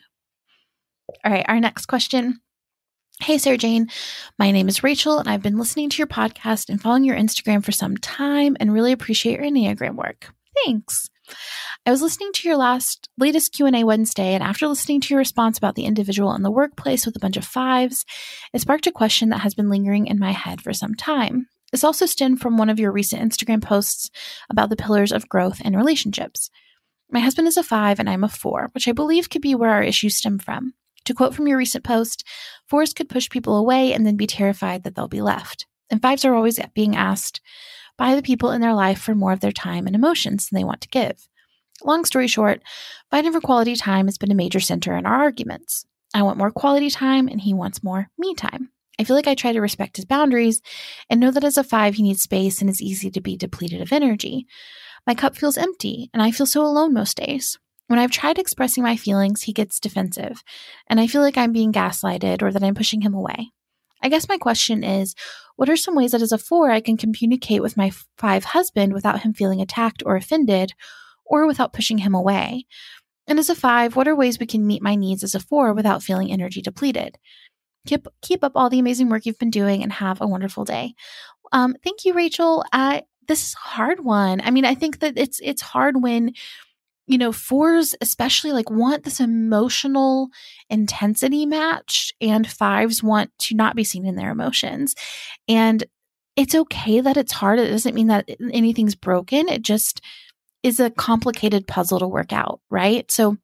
All 1.24 1.32
right, 1.32 1.44
our 1.48 1.60
next 1.60 1.86
question. 1.86 2.40
Hey, 3.20 3.36
Sarajane. 3.36 3.90
My 4.38 4.50
name 4.50 4.68
is 4.68 4.82
Rachel, 4.82 5.18
and 5.18 5.26
I've 5.26 5.42
been 5.42 5.58
listening 5.58 5.88
to 5.88 5.96
your 5.96 6.06
podcast 6.06 6.68
and 6.68 6.80
following 6.80 7.02
your 7.02 7.16
Instagram 7.16 7.64
for 7.64 7.72
some 7.72 7.96
time 7.96 8.58
and 8.60 8.72
really 8.72 8.92
appreciate 8.92 9.40
your 9.40 9.50
Enneagram 9.50 9.94
work. 9.94 10.34
Thanks. 10.64 11.08
I 11.86 11.90
was 11.90 12.02
listening 12.02 12.32
to 12.34 12.46
your 12.46 12.58
last 12.58 13.08
latest 13.16 13.54
Q&A 13.54 13.84
Wednesday 13.84 14.34
and 14.34 14.42
after 14.42 14.68
listening 14.68 15.00
to 15.00 15.14
your 15.14 15.18
response 15.18 15.56
about 15.56 15.76
the 15.76 15.86
individual 15.86 16.34
in 16.34 16.42
the 16.42 16.50
workplace 16.50 17.06
with 17.06 17.16
a 17.16 17.18
bunch 17.18 17.38
of 17.38 17.44
fives, 17.46 18.04
it 18.52 18.60
sparked 18.60 18.86
a 18.86 18.92
question 18.92 19.30
that 19.30 19.40
has 19.40 19.54
been 19.54 19.70
lingering 19.70 20.06
in 20.06 20.18
my 20.18 20.32
head 20.32 20.60
for 20.60 20.74
some 20.74 20.94
time. 20.94 21.48
This 21.72 21.84
also 21.84 22.04
stemmed 22.04 22.42
from 22.42 22.58
one 22.58 22.68
of 22.68 22.78
your 22.78 22.92
recent 22.92 23.22
Instagram 23.22 23.62
posts 23.62 24.10
about 24.50 24.68
the 24.68 24.76
pillars 24.76 25.10
of 25.10 25.28
growth 25.28 25.62
and 25.64 25.74
relationships. 25.74 26.50
My 27.10 27.20
husband 27.20 27.48
is 27.48 27.56
a 27.56 27.62
5 27.62 27.98
and 27.98 28.10
I'm 28.10 28.24
a 28.24 28.28
4, 28.28 28.68
which 28.72 28.86
I 28.86 28.92
believe 28.92 29.30
could 29.30 29.42
be 29.42 29.54
where 29.54 29.70
our 29.70 29.82
issues 29.82 30.16
stem 30.16 30.38
from. 30.38 30.74
To 31.06 31.14
quote 31.14 31.34
from 31.34 31.46
your 31.46 31.58
recent 31.58 31.84
post, 31.84 32.24
fours 32.66 32.92
could 32.92 33.08
push 33.08 33.30
people 33.30 33.56
away 33.56 33.92
and 33.92 34.04
then 34.04 34.16
be 34.16 34.26
terrified 34.26 34.84
that 34.84 34.94
they'll 34.94 35.08
be 35.08 35.22
left. 35.22 35.66
And 35.88 36.02
fives 36.02 36.24
are 36.24 36.34
always 36.34 36.58
being 36.74 36.96
asked, 36.96 37.40
by 37.96 38.14
the 38.14 38.22
people 38.22 38.50
in 38.50 38.60
their 38.60 38.74
life 38.74 39.00
for 39.00 39.14
more 39.14 39.32
of 39.32 39.40
their 39.40 39.52
time 39.52 39.86
and 39.86 39.96
emotions 39.96 40.48
than 40.48 40.58
they 40.58 40.64
want 40.64 40.80
to 40.82 40.88
give. 40.88 41.28
Long 41.84 42.04
story 42.04 42.26
short, 42.26 42.62
fighting 43.10 43.32
for 43.32 43.40
quality 43.40 43.76
time 43.76 44.06
has 44.06 44.18
been 44.18 44.32
a 44.32 44.34
major 44.34 44.60
center 44.60 44.96
in 44.96 45.06
our 45.06 45.14
arguments. 45.14 45.86
I 46.14 46.22
want 46.22 46.38
more 46.38 46.50
quality 46.50 46.90
time 46.90 47.28
and 47.28 47.40
he 47.40 47.54
wants 47.54 47.82
more 47.82 48.08
me 48.18 48.34
time. 48.34 48.70
I 48.98 49.04
feel 49.04 49.14
like 49.14 49.28
I 49.28 49.34
try 49.34 49.52
to 49.52 49.60
respect 49.60 49.96
his 49.96 50.06
boundaries 50.06 50.62
and 51.10 51.20
know 51.20 51.30
that 51.30 51.44
as 51.44 51.58
a 51.58 51.64
five, 51.64 51.94
he 51.94 52.02
needs 52.02 52.22
space 52.22 52.60
and 52.60 52.70
is 52.70 52.80
easy 52.80 53.10
to 53.10 53.20
be 53.20 53.36
depleted 53.36 53.82
of 53.82 53.92
energy. 53.92 54.46
My 55.06 55.14
cup 55.14 55.36
feels 55.36 55.58
empty 55.58 56.10
and 56.14 56.22
I 56.22 56.30
feel 56.30 56.46
so 56.46 56.62
alone 56.62 56.94
most 56.94 57.16
days. 57.18 57.58
When 57.88 57.98
I've 57.98 58.10
tried 58.10 58.38
expressing 58.38 58.82
my 58.82 58.96
feelings, 58.96 59.42
he 59.42 59.52
gets 59.52 59.78
defensive, 59.78 60.42
and 60.88 60.98
I 60.98 61.06
feel 61.06 61.22
like 61.22 61.38
I'm 61.38 61.52
being 61.52 61.72
gaslighted 61.72 62.42
or 62.42 62.50
that 62.52 62.62
I'm 62.62 62.74
pushing 62.74 63.02
him 63.02 63.14
away. 63.14 63.52
I 64.02 64.08
guess 64.08 64.28
my 64.28 64.38
question 64.38 64.84
is 64.84 65.14
what 65.56 65.68
are 65.68 65.76
some 65.76 65.94
ways 65.94 66.12
that 66.12 66.22
as 66.22 66.32
a 66.32 66.38
four 66.38 66.70
I 66.70 66.80
can 66.80 66.96
communicate 66.96 67.62
with 67.62 67.76
my 67.76 67.90
five 68.18 68.44
husband 68.44 68.92
without 68.92 69.20
him 69.20 69.32
feeling 69.32 69.60
attacked 69.60 70.02
or 70.04 70.16
offended 70.16 70.72
or 71.24 71.46
without 71.46 71.72
pushing 71.72 71.98
him 71.98 72.14
away? 72.14 72.66
And 73.26 73.38
as 73.38 73.50
a 73.50 73.54
five, 73.54 73.96
what 73.96 74.06
are 74.06 74.14
ways 74.14 74.38
we 74.38 74.46
can 74.46 74.66
meet 74.66 74.82
my 74.82 74.94
needs 74.94 75.24
as 75.24 75.34
a 75.34 75.40
four 75.40 75.72
without 75.72 76.02
feeling 76.02 76.30
energy 76.30 76.62
depleted? 76.62 77.18
Keep, 77.86 78.06
keep 78.20 78.44
up 78.44 78.52
all 78.54 78.68
the 78.68 78.78
amazing 78.78 79.08
work 79.08 79.26
you've 79.26 79.38
been 79.38 79.50
doing 79.50 79.82
and 79.82 79.92
have 79.92 80.20
a 80.20 80.26
wonderful 80.26 80.64
day. 80.64 80.94
Um, 81.52 81.74
thank 81.82 82.04
you, 82.04 82.14
Rachel. 82.14 82.64
Uh, 82.72 83.00
this 83.26 83.48
is 83.48 83.54
a 83.54 83.68
hard 83.68 84.04
one. 84.04 84.40
I 84.40 84.50
mean, 84.50 84.64
I 84.64 84.74
think 84.74 85.00
that 85.00 85.14
it's 85.16 85.40
it's 85.42 85.62
hard 85.62 86.00
when 86.00 86.32
you 87.06 87.18
know, 87.18 87.32
fours 87.32 87.94
especially 88.00 88.52
like 88.52 88.70
want 88.70 89.04
this 89.04 89.20
emotional 89.20 90.28
intensity 90.68 91.46
matched, 91.46 92.14
and 92.20 92.46
fives 92.46 93.02
want 93.02 93.30
to 93.38 93.54
not 93.54 93.76
be 93.76 93.84
seen 93.84 94.06
in 94.06 94.16
their 94.16 94.30
emotions. 94.30 94.94
And 95.48 95.84
it's 96.36 96.54
okay 96.54 97.00
that 97.00 97.16
it's 97.16 97.32
hard. 97.32 97.58
It 97.58 97.70
doesn't 97.70 97.94
mean 97.94 98.08
that 98.08 98.28
anything's 98.52 98.94
broken. 98.94 99.48
It 99.48 99.62
just 99.62 100.00
is 100.62 100.80
a 100.80 100.90
complicated 100.90 101.66
puzzle 101.66 102.00
to 102.00 102.08
work 102.08 102.32
out, 102.32 102.60
right? 102.70 103.10
So 103.10 103.36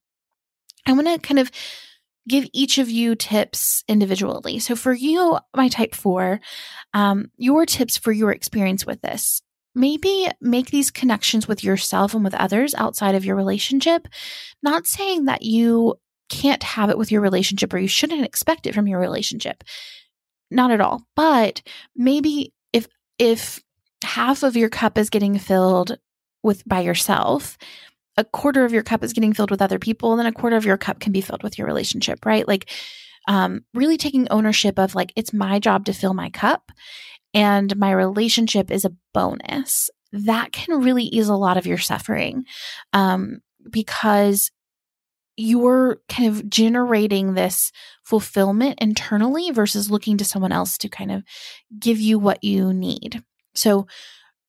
I 0.87 0.93
want 0.93 1.07
to 1.07 1.19
kind 1.19 1.39
of 1.39 1.51
give 2.29 2.47
each 2.53 2.79
of 2.79 2.91
you 2.91 3.15
tips 3.15 3.83
individually. 3.89 4.59
So 4.59 4.77
for 4.77 4.93
you, 4.93 5.39
my 5.57 5.69
type 5.69 5.95
four, 5.95 6.41
um, 6.95 7.31
your 7.37 7.67
tips 7.67 7.97
for 7.97 8.13
your 8.13 8.31
experience 8.31 8.85
with 8.85 9.01
this 9.03 9.41
maybe 9.75 10.29
make 10.41 10.71
these 10.71 10.91
connections 10.91 11.49
with 11.49 11.65
yourself 11.65 12.15
and 12.15 12.25
with 12.25 12.35
others 12.35 12.75
outside 12.75 13.15
of 13.15 13.25
your 13.25 13.37
relationship. 13.37 14.09
Not 14.63 14.87
saying 14.87 15.27
that 15.27 15.43
you 15.43 15.97
can't 16.29 16.63
have 16.63 16.91
it 16.91 16.99
with 16.99 17.13
your 17.13 17.21
relationship 17.21 17.73
or 17.73 17.79
you 17.79 17.89
shouldn't 17.89 18.25
expect 18.25 18.67
it 18.67 18.75
from 18.75 18.87
your 18.87 18.99
relationship. 18.99 19.65
Not 20.51 20.71
at 20.71 20.81
all. 20.81 21.03
But 21.17 21.63
maybe 21.97 22.53
if 22.73 22.87
if 23.19 23.61
half 24.05 24.43
of 24.43 24.57
your 24.57 24.69
cup 24.69 24.99
is 24.99 25.11
getting 25.11 25.39
filled 25.39 25.99
with 26.43 26.67
by 26.67 26.81
yourself, 26.81 27.57
a 28.17 28.25
quarter 28.25 28.65
of 28.65 28.73
your 28.73 28.83
cup 28.83 29.03
is 29.03 29.13
getting 29.13 29.33
filled 29.33 29.51
with 29.51 29.63
other 29.63 29.79
people, 29.79 30.17
then 30.17 30.27
a 30.27 30.33
quarter 30.33 30.57
of 30.57 30.65
your 30.65 30.77
cup 30.77 31.01
can 31.01 31.13
be 31.13 31.21
filled 31.21 31.43
with 31.43 31.57
your 31.57 31.67
relationship, 31.67 32.27
right? 32.27 32.47
Like 32.47 32.71
um, 33.29 33.65
really 33.75 33.97
taking 33.97 34.29
ownership 34.29 34.79
of 34.79 34.95
like 34.95 35.13
it's 35.17 35.33
my 35.33 35.59
job 35.59 35.85
to 35.87 35.93
fill 35.93 36.15
my 36.15 36.31
cup 36.31 36.73
and 37.35 37.77
my 37.77 37.91
relationship 37.93 38.71
is 38.71 38.85
a 38.85 38.95
bonus, 39.15 39.91
that 40.13 40.53
can 40.53 40.83
really 40.83 41.05
ease 41.05 41.29
a 41.29 41.35
lot 41.35 41.57
of 41.57 41.67
your 41.67 41.79
suffering 41.79 42.45
um, 42.93 43.41
because 43.71 44.51
you're 45.37 45.99
kind 46.09 46.29
of 46.29 46.49
generating 46.49 47.35
this 47.35 47.73
fulfillment 48.05 48.79
internally 48.81 49.51
versus 49.51 49.91
looking 49.91 50.19
to 50.19 50.25
someone 50.25 50.53
else 50.53 50.77
to 50.77 50.89
kind 50.89 51.11
of 51.11 51.23
give 51.79 51.99
you 51.99 52.19
what 52.19 52.45
you 52.45 52.73
need. 52.73 53.23
So 53.55 53.87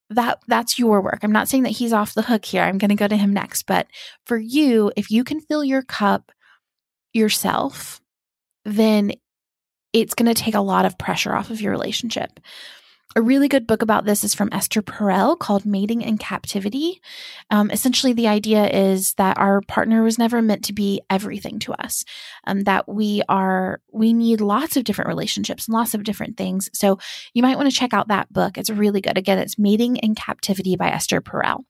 that 0.10 0.40
that's 0.48 0.78
your 0.78 1.02
work. 1.02 1.20
I'm 1.24 1.32
not 1.32 1.48
saying 1.48 1.64
that 1.64 1.70
he's 1.70 1.94
off 1.94 2.14
the 2.14 2.22
hook 2.22 2.46
here. 2.46 2.64
I'm 2.64 2.78
going 2.78 2.90
to 2.90 2.96
go 2.96 3.08
to 3.08 3.18
him 3.18 3.34
next, 3.34 3.64
but 3.64 3.88
for 4.26 4.38
you, 4.38 4.92
if 4.96 5.10
you 5.10 5.24
can 5.24 5.40
fill 5.40 5.64
your 5.64 5.82
cup 5.82 6.32
yourself, 7.14 8.02
then 8.66 9.14
it's 9.94 10.16
going 10.16 10.34
to 10.34 10.42
take 10.42 10.56
a 10.56 10.62
lot 10.62 10.86
of 10.86 10.98
pressure 10.98 11.36
off 11.36 11.50
of 11.50 11.62
your 11.62 11.72
relationship. 11.72 12.40
A 13.16 13.22
really 13.22 13.48
good 13.48 13.68
book 13.68 13.84
about 13.84 14.06
this 14.06 14.24
is 14.24 14.34
from 14.34 14.50
Esther 14.52 14.82
Perel 14.82 15.38
called 15.38 15.68
Mating 15.68 16.02
in 16.02 16.18
Captivity. 16.18 17.00
Um, 17.52 17.70
essentially, 17.70 18.12
the 18.12 18.28
idea 18.28 18.68
is 18.68 19.14
that 19.16 19.38
our 19.38 19.62
partner 19.62 20.02
was 20.02 20.18
never 20.18 20.42
meant 20.42 20.66
to 20.66 20.74
be 20.74 21.00
everything 21.12 21.60
to 21.60 21.74
us, 21.74 22.06
um, 22.48 22.62
that 22.62 22.90
we 22.90 23.22
are, 23.30 23.82
we 23.92 24.14
need 24.14 24.42
lots 24.42 24.78
of 24.78 24.84
different 24.84 25.10
relationships 25.10 25.68
and 25.68 25.76
lots 25.76 25.94
of 25.94 26.04
different 26.04 26.38
things. 26.38 26.72
So 26.74 26.98
you 27.36 27.44
might 27.44 27.58
want 27.58 27.70
to 27.70 27.76
check 27.76 27.94
out 27.94 28.08
that 28.08 28.34
book. 28.34 28.58
It's 28.58 28.72
really 28.72 29.02
good. 29.02 29.18
Again, 29.18 29.38
it's 29.38 29.60
Mating 29.60 29.98
in 29.98 30.16
Captivity 30.16 30.76
by 30.76 30.90
Esther 30.90 31.22
Perel. 31.22 31.66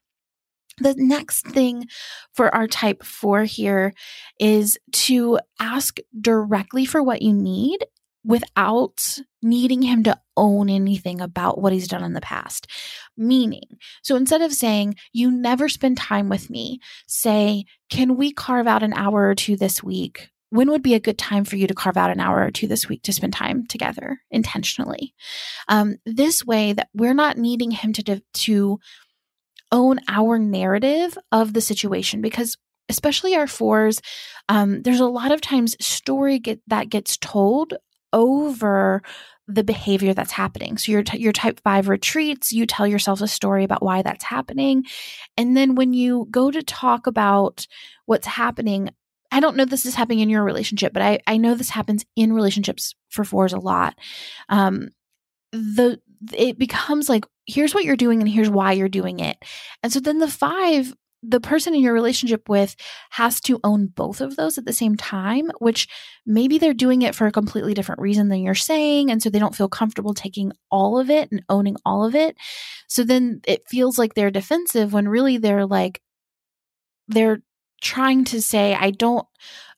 The 0.78 0.94
next 0.96 1.46
thing 1.46 1.86
for 2.32 2.52
our 2.54 2.66
type 2.66 3.04
four 3.04 3.44
here 3.44 3.92
is 4.40 4.78
to 4.92 5.38
ask 5.60 5.98
directly 6.18 6.86
for 6.86 7.02
what 7.02 7.22
you 7.22 7.32
need 7.32 7.84
without 8.24 9.18
needing 9.42 9.82
him 9.82 10.02
to 10.04 10.18
own 10.36 10.70
anything 10.70 11.20
about 11.20 11.60
what 11.60 11.72
he's 11.72 11.88
done 11.88 12.02
in 12.02 12.14
the 12.14 12.20
past. 12.20 12.66
Meaning, 13.16 13.78
so 14.02 14.16
instead 14.16 14.42
of 14.42 14.52
saying, 14.52 14.96
You 15.12 15.30
never 15.30 15.68
spend 15.68 15.98
time 15.98 16.28
with 16.28 16.50
me, 16.50 16.80
say, 17.06 17.64
Can 17.90 18.16
we 18.16 18.32
carve 18.32 18.66
out 18.66 18.82
an 18.82 18.94
hour 18.94 19.28
or 19.28 19.34
two 19.34 19.56
this 19.56 19.82
week? 19.82 20.30
When 20.50 20.70
would 20.70 20.82
be 20.82 20.94
a 20.94 21.00
good 21.00 21.18
time 21.18 21.44
for 21.44 21.56
you 21.56 21.66
to 21.66 21.74
carve 21.74 21.96
out 21.96 22.10
an 22.10 22.20
hour 22.20 22.44
or 22.44 22.50
two 22.50 22.68
this 22.68 22.88
week 22.88 23.02
to 23.02 23.12
spend 23.12 23.32
time 23.32 23.66
together 23.66 24.20
intentionally? 24.30 25.14
Um, 25.68 25.96
this 26.06 26.44
way, 26.44 26.72
that 26.72 26.88
we're 26.94 27.14
not 27.14 27.36
needing 27.36 27.72
him 27.72 27.92
to, 27.94 28.22
to 28.32 28.78
own 29.72 29.98
our 30.08 30.38
narrative 30.38 31.18
of 31.32 31.52
the 31.52 31.60
situation 31.60 32.20
because 32.20 32.56
especially 32.88 33.34
our 33.34 33.46
fours, 33.46 34.00
um, 34.48 34.82
there's 34.82 35.00
a 35.00 35.06
lot 35.06 35.32
of 35.32 35.40
times 35.40 35.76
story 35.84 36.38
get, 36.38 36.60
that 36.68 36.88
gets 36.88 37.16
told 37.16 37.74
over 38.14 39.02
the 39.46 39.64
behavior 39.64 40.14
that's 40.14 40.32
happening. 40.32 40.78
So 40.78 40.92
your 40.92 41.02
t- 41.02 41.18
your 41.18 41.32
type 41.32 41.60
5 41.60 41.88
retreats, 41.88 42.52
you 42.52 42.64
tell 42.64 42.86
yourself 42.86 43.20
a 43.20 43.28
story 43.28 43.64
about 43.64 43.82
why 43.82 44.00
that's 44.00 44.24
happening. 44.24 44.84
And 45.36 45.54
then 45.54 45.74
when 45.74 45.92
you 45.92 46.26
go 46.30 46.50
to 46.50 46.62
talk 46.62 47.06
about 47.06 47.66
what's 48.06 48.26
happening, 48.26 48.88
I 49.30 49.40
don't 49.40 49.56
know 49.56 49.66
this 49.66 49.84
is 49.84 49.94
happening 49.94 50.20
in 50.20 50.30
your 50.30 50.44
relationship, 50.44 50.94
but 50.94 51.02
I 51.02 51.18
I 51.26 51.36
know 51.36 51.54
this 51.54 51.70
happens 51.70 52.06
in 52.16 52.32
relationships 52.32 52.94
for 53.10 53.24
fours 53.24 53.52
a 53.52 53.58
lot. 53.58 53.98
Um 54.48 54.88
the 55.52 56.00
it 56.32 56.58
becomes 56.58 57.08
like 57.08 57.26
here's 57.46 57.74
what 57.74 57.84
you're 57.84 57.96
doing 57.96 58.20
and 58.20 58.30
here's 58.30 58.48
why 58.48 58.72
you're 58.72 58.88
doing 58.88 59.20
it. 59.20 59.36
And 59.82 59.92
so 59.92 60.00
then 60.00 60.20
the 60.20 60.28
5 60.28 60.94
the 61.26 61.40
person 61.40 61.74
in 61.74 61.80
your 61.80 61.94
relationship 61.94 62.48
with 62.48 62.76
has 63.10 63.40
to 63.42 63.60
own 63.64 63.86
both 63.86 64.20
of 64.20 64.36
those 64.36 64.58
at 64.58 64.64
the 64.64 64.72
same 64.72 64.96
time, 64.96 65.50
which 65.58 65.88
maybe 66.26 66.58
they're 66.58 66.74
doing 66.74 67.02
it 67.02 67.14
for 67.14 67.26
a 67.26 67.32
completely 67.32 67.74
different 67.74 68.00
reason 68.00 68.28
than 68.28 68.42
you're 68.42 68.54
saying. 68.54 69.10
And 69.10 69.22
so 69.22 69.30
they 69.30 69.38
don't 69.38 69.54
feel 69.54 69.68
comfortable 69.68 70.14
taking 70.14 70.52
all 70.70 70.98
of 70.98 71.10
it 71.10 71.30
and 71.30 71.42
owning 71.48 71.76
all 71.84 72.04
of 72.04 72.14
it. 72.14 72.36
So 72.88 73.04
then 73.04 73.40
it 73.46 73.68
feels 73.68 73.98
like 73.98 74.14
they're 74.14 74.30
defensive 74.30 74.92
when 74.92 75.08
really 75.08 75.38
they're 75.38 75.66
like, 75.66 76.00
they're 77.08 77.42
trying 77.80 78.24
to 78.24 78.40
say, 78.40 78.74
I 78.74 78.90
don't 78.90 79.26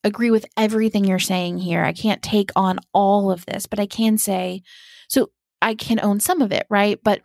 agree 0.04 0.30
with 0.30 0.46
everything 0.56 1.04
you're 1.04 1.18
saying 1.18 1.58
here. 1.58 1.82
I 1.82 1.92
can't 1.92 2.22
take 2.22 2.50
on 2.54 2.78
all 2.92 3.30
of 3.30 3.44
this, 3.46 3.66
but 3.66 3.80
I 3.80 3.86
can 3.86 4.18
say, 4.18 4.62
so 5.08 5.30
I 5.60 5.74
can 5.74 6.00
own 6.00 6.20
some 6.20 6.42
of 6.42 6.52
it, 6.52 6.66
right? 6.70 7.00
But 7.02 7.22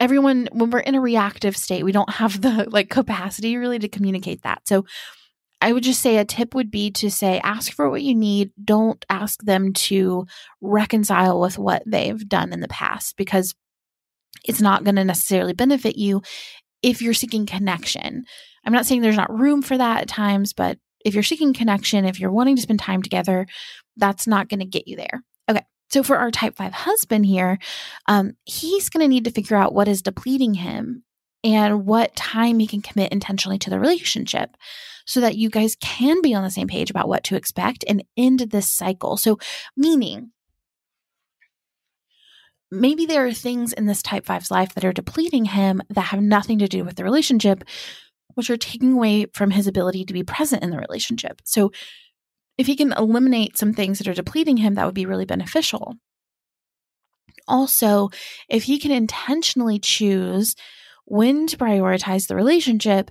everyone 0.00 0.48
when 0.52 0.70
we're 0.70 0.80
in 0.80 0.94
a 0.94 1.00
reactive 1.00 1.56
state 1.56 1.84
we 1.84 1.92
don't 1.92 2.10
have 2.10 2.40
the 2.40 2.66
like 2.70 2.90
capacity 2.90 3.56
really 3.56 3.78
to 3.78 3.88
communicate 3.88 4.42
that. 4.42 4.66
So 4.66 4.84
i 5.62 5.72
would 5.72 5.82
just 5.82 6.02
say 6.02 6.18
a 6.18 6.24
tip 6.24 6.54
would 6.54 6.70
be 6.70 6.90
to 6.90 7.10
say 7.10 7.40
ask 7.42 7.72
for 7.72 7.88
what 7.88 8.02
you 8.02 8.14
need. 8.14 8.50
Don't 8.62 9.04
ask 9.08 9.42
them 9.42 9.72
to 9.72 10.26
reconcile 10.60 11.40
with 11.40 11.58
what 11.58 11.82
they've 11.86 12.28
done 12.28 12.52
in 12.52 12.60
the 12.60 12.68
past 12.68 13.16
because 13.16 13.54
it's 14.44 14.60
not 14.60 14.84
going 14.84 14.96
to 14.96 15.04
necessarily 15.04 15.54
benefit 15.54 15.96
you 15.96 16.22
if 16.82 17.00
you're 17.00 17.14
seeking 17.14 17.46
connection. 17.46 18.24
I'm 18.64 18.72
not 18.72 18.84
saying 18.84 19.00
there's 19.00 19.16
not 19.16 19.36
room 19.36 19.62
for 19.62 19.78
that 19.78 20.02
at 20.02 20.08
times 20.08 20.52
but 20.52 20.78
if 21.04 21.14
you're 21.14 21.22
seeking 21.22 21.54
connection 21.54 22.04
if 22.04 22.20
you're 22.20 22.32
wanting 22.32 22.56
to 22.56 22.62
spend 22.62 22.80
time 22.80 23.02
together 23.02 23.46
that's 23.96 24.26
not 24.26 24.48
going 24.48 24.60
to 24.60 24.66
get 24.66 24.86
you 24.86 24.96
there 24.96 25.22
so 25.88 26.02
for 26.02 26.16
our 26.16 26.30
type 26.30 26.56
5 26.56 26.72
husband 26.72 27.26
here, 27.26 27.58
um, 28.06 28.32
he's 28.44 28.88
going 28.88 29.02
to 29.02 29.08
need 29.08 29.24
to 29.24 29.30
figure 29.30 29.56
out 29.56 29.74
what 29.74 29.88
is 29.88 30.02
depleting 30.02 30.54
him 30.54 31.04
and 31.44 31.86
what 31.86 32.16
time 32.16 32.58
he 32.58 32.66
can 32.66 32.82
commit 32.82 33.12
intentionally 33.12 33.58
to 33.58 33.70
the 33.70 33.78
relationship 33.78 34.56
so 35.06 35.20
that 35.20 35.36
you 35.36 35.48
guys 35.48 35.76
can 35.80 36.20
be 36.20 36.34
on 36.34 36.42
the 36.42 36.50
same 36.50 36.66
page 36.66 36.90
about 36.90 37.08
what 37.08 37.22
to 37.24 37.36
expect 37.36 37.84
and 37.88 38.02
end 38.16 38.40
this 38.40 38.72
cycle. 38.72 39.16
So, 39.16 39.38
meaning, 39.76 40.32
maybe 42.70 43.06
there 43.06 43.24
are 43.24 43.32
things 43.32 43.72
in 43.72 43.86
this 43.86 44.02
type 44.02 44.26
5's 44.26 44.50
life 44.50 44.74
that 44.74 44.84
are 44.84 44.92
depleting 44.92 45.44
him 45.44 45.80
that 45.90 46.00
have 46.00 46.20
nothing 46.20 46.58
to 46.58 46.66
do 46.66 46.84
with 46.84 46.96
the 46.96 47.04
relationship, 47.04 47.62
which 48.34 48.50
are 48.50 48.56
taking 48.56 48.94
away 48.94 49.26
from 49.32 49.52
his 49.52 49.68
ability 49.68 50.04
to 50.04 50.12
be 50.12 50.24
present 50.24 50.64
in 50.64 50.70
the 50.70 50.78
relationship. 50.78 51.40
So, 51.44 51.70
if 52.58 52.66
he 52.66 52.76
can 52.76 52.92
eliminate 52.92 53.58
some 53.58 53.72
things 53.72 53.98
that 53.98 54.08
are 54.08 54.14
depleting 54.14 54.56
him, 54.56 54.74
that 54.74 54.86
would 54.86 54.94
be 54.94 55.06
really 55.06 55.26
beneficial. 55.26 55.96
Also, 57.48 58.10
if 58.48 58.64
he 58.64 58.78
can 58.78 58.90
intentionally 58.90 59.78
choose 59.78 60.56
when 61.04 61.46
to 61.46 61.56
prioritize 61.56 62.26
the 62.26 62.34
relationship 62.36 63.10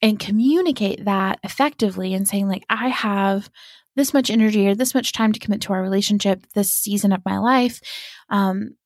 and 0.00 0.18
communicate 0.18 1.04
that 1.04 1.38
effectively 1.42 2.14
and 2.14 2.26
saying, 2.26 2.48
like, 2.48 2.64
I 2.70 2.88
have 2.88 3.50
this 3.96 4.14
much 4.14 4.30
energy 4.30 4.68
or 4.68 4.74
this 4.74 4.94
much 4.94 5.12
time 5.12 5.32
to 5.32 5.40
commit 5.40 5.60
to 5.62 5.72
our 5.72 5.82
relationship 5.82 6.46
this 6.54 6.72
season 6.72 7.12
of 7.12 7.24
my 7.26 7.38
life. 7.38 7.80
Um, 8.30 8.76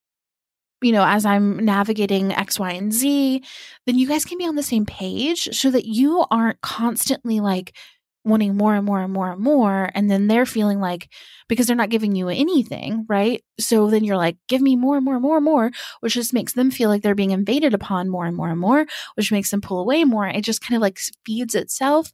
you 0.80 0.90
know, 0.90 1.04
as 1.04 1.24
I'm 1.24 1.64
navigating 1.64 2.32
X, 2.32 2.58
Y, 2.58 2.72
and 2.72 2.92
Z, 2.92 3.44
then 3.86 3.98
you 3.98 4.08
guys 4.08 4.24
can 4.24 4.38
be 4.38 4.46
on 4.46 4.56
the 4.56 4.62
same 4.62 4.84
page 4.84 5.48
so 5.52 5.70
that 5.70 5.84
you 5.84 6.24
aren't 6.30 6.60
constantly 6.60 7.38
like 7.38 7.76
wanting 8.24 8.56
more 8.56 8.74
and 8.74 8.86
more 8.86 9.00
and 9.00 9.12
more 9.12 9.32
and 9.32 9.40
more. 9.40 9.90
And 9.94 10.10
then 10.10 10.28
they're 10.28 10.46
feeling 10.46 10.80
like, 10.80 11.08
because 11.48 11.66
they're 11.66 11.76
not 11.76 11.90
giving 11.90 12.14
you 12.14 12.28
anything, 12.28 13.04
right? 13.08 13.42
So 13.58 13.90
then 13.90 14.04
you're 14.04 14.16
like, 14.16 14.36
give 14.48 14.62
me 14.62 14.76
more 14.76 14.96
and 14.96 15.04
more 15.04 15.14
and 15.14 15.22
more 15.22 15.36
and 15.36 15.44
more, 15.44 15.70
which 16.00 16.14
just 16.14 16.32
makes 16.32 16.52
them 16.52 16.70
feel 16.70 16.88
like 16.88 17.02
they're 17.02 17.14
being 17.14 17.30
invaded 17.32 17.74
upon 17.74 18.08
more 18.08 18.24
and 18.24 18.36
more 18.36 18.48
and 18.48 18.60
more, 18.60 18.86
which 19.14 19.32
makes 19.32 19.50
them 19.50 19.60
pull 19.60 19.80
away 19.80 20.04
more. 20.04 20.26
It 20.26 20.42
just 20.42 20.60
kind 20.60 20.76
of 20.76 20.82
like 20.82 21.00
feeds 21.26 21.54
itself. 21.54 22.12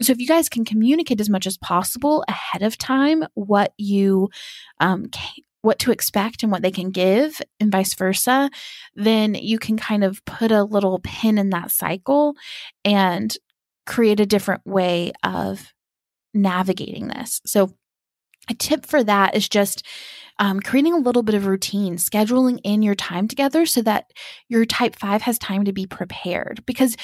So 0.00 0.12
if 0.12 0.18
you 0.18 0.26
guys 0.26 0.48
can 0.48 0.64
communicate 0.64 1.20
as 1.20 1.30
much 1.30 1.46
as 1.46 1.58
possible 1.58 2.24
ahead 2.28 2.62
of 2.62 2.76
time 2.76 3.24
what 3.34 3.72
you 3.76 4.30
um, 4.80 5.10
what 5.60 5.78
to 5.78 5.92
expect 5.92 6.42
and 6.42 6.50
what 6.50 6.62
they 6.62 6.72
can 6.72 6.90
give 6.90 7.40
and 7.60 7.70
vice 7.70 7.94
versa, 7.94 8.50
then 8.96 9.34
you 9.34 9.58
can 9.58 9.76
kind 9.76 10.02
of 10.02 10.24
put 10.24 10.50
a 10.50 10.64
little 10.64 10.98
pin 11.04 11.38
in 11.38 11.50
that 11.50 11.70
cycle 11.70 12.34
and 12.84 13.36
create 13.86 14.20
a 14.20 14.26
different 14.26 14.62
way 14.66 15.12
of 15.22 15.72
navigating 16.34 17.08
this. 17.08 17.40
So, 17.46 17.72
a 18.50 18.54
tip 18.54 18.86
for 18.86 19.04
that 19.04 19.36
is 19.36 19.48
just 19.48 19.86
um, 20.40 20.58
creating 20.58 20.94
a 20.94 20.98
little 20.98 21.22
bit 21.22 21.36
of 21.36 21.46
routine, 21.46 21.94
scheduling 21.96 22.58
in 22.64 22.82
your 22.82 22.96
time 22.96 23.28
together 23.28 23.66
so 23.66 23.82
that 23.82 24.10
your 24.48 24.64
type 24.64 24.96
five 24.96 25.22
has 25.22 25.38
time 25.38 25.64
to 25.64 25.72
be 25.72 25.86
prepared 25.86 26.64
because 26.66 26.96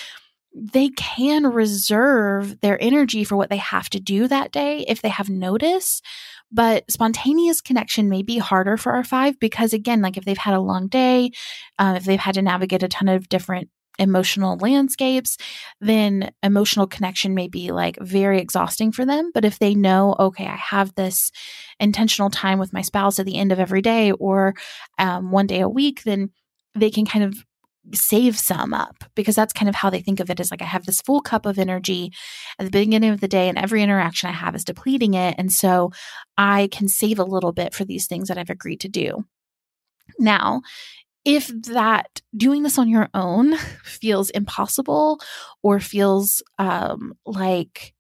they 0.55 0.89
can 0.91 1.47
reserve 1.47 2.61
their 2.61 2.83
energy 2.83 3.23
for 3.23 3.37
what 3.37 3.51
they 3.51 3.59
have 3.59 3.89
to 3.91 4.01
do 4.01 4.27
that 4.27 4.51
day 4.51 4.85
if 4.89 5.03
they 5.03 5.11
have 5.11 5.29
notice. 5.29 6.03
But 6.51 6.91
spontaneous 6.91 7.61
connection 7.61 8.09
may 8.09 8.23
be 8.23 8.39
harder 8.39 8.77
for 8.77 8.93
our 8.93 9.05
five 9.05 9.39
because, 9.39 9.73
again, 9.73 10.01
like 10.01 10.17
if 10.17 10.25
they've 10.25 10.37
had 10.37 10.55
a 10.55 10.61
long 10.61 10.89
day, 10.89 11.31
uh, 11.79 11.95
if 11.99 12.05
they've 12.05 12.19
had 12.19 12.35
to 12.35 12.43
navigate 12.43 12.83
a 12.83 12.89
ton 12.89 13.09
of 13.09 13.29
different 13.29 13.69
emotional 13.99 14.57
landscapes, 14.59 15.37
then 15.81 16.31
emotional 16.43 16.87
connection 16.87 17.35
may 17.35 17.49
be 17.49 17.73
like 17.73 17.97
very 18.01 18.41
exhausting 18.41 18.93
for 18.93 19.05
them. 19.05 19.31
But 19.35 19.45
if 19.45 19.59
they 19.59 19.75
know, 19.75 20.15
okay, 20.19 20.47
I 20.47 20.57
have 20.57 20.95
this 20.95 21.31
intentional 21.81 22.31
time 22.31 22.59
with 22.59 22.73
my 22.73 22.83
spouse 22.83 23.19
at 23.19 23.27
the 23.27 23.37
end 23.37 23.53
of 23.53 23.61
every 23.61 23.83
day 23.83 24.13
or 24.13 24.55
um, 24.99 25.31
one 25.31 25.47
day 25.47 25.61
a 25.61 25.69
week, 25.69 26.05
then 26.05 26.31
they 26.75 26.91
can 26.91 27.07
kind 27.07 27.25
of 27.25 27.45
save 27.95 28.39
some 28.39 28.75
up 28.75 29.05
because 29.15 29.35
that's 29.35 29.53
kind 29.53 29.69
of 29.69 29.75
how 29.75 29.89
they 29.91 30.01
think 30.01 30.21
of 30.21 30.31
it 30.31 30.41
is 30.41 30.51
like 30.51 30.63
I 30.63 30.67
have 30.67 30.85
this 30.85 31.01
full 31.01 31.21
cup 31.21 31.47
of 31.47 31.59
energy 31.59 32.13
at 32.59 32.65
the 32.65 32.71
beginning 32.71 33.11
of 33.11 33.21
the 33.21 33.29
day 33.29 33.49
and 33.49 33.57
every 33.57 33.83
interaction 33.83 34.29
I 34.29 34.33
have 34.33 34.55
is 34.55 34.65
depleting 34.65 35.15
it 35.15 35.35
and 35.39 35.53
so 35.53 35.93
I 36.37 36.69
can 36.71 36.89
save 36.89 37.19
a 37.19 37.25
little 37.25 37.53
bit 37.53 37.75
for 37.75 37.85
these 37.85 38.07
things 38.07 38.29
that 38.29 38.39
I've 38.39 38.51
agreed 38.51 38.81
to 38.81 38.89
do. 38.89 39.25
Now, 40.19 40.63
if 41.29 41.49
that 41.65 42.23
doing 42.35 42.63
this 42.63 42.79
on 42.79 42.89
your 42.89 43.11
own 43.13 43.55
feels 43.85 44.31
impossible 44.31 45.21
or 45.63 45.79
feels 45.79 46.43
um, 46.59 47.13
like 47.27 47.93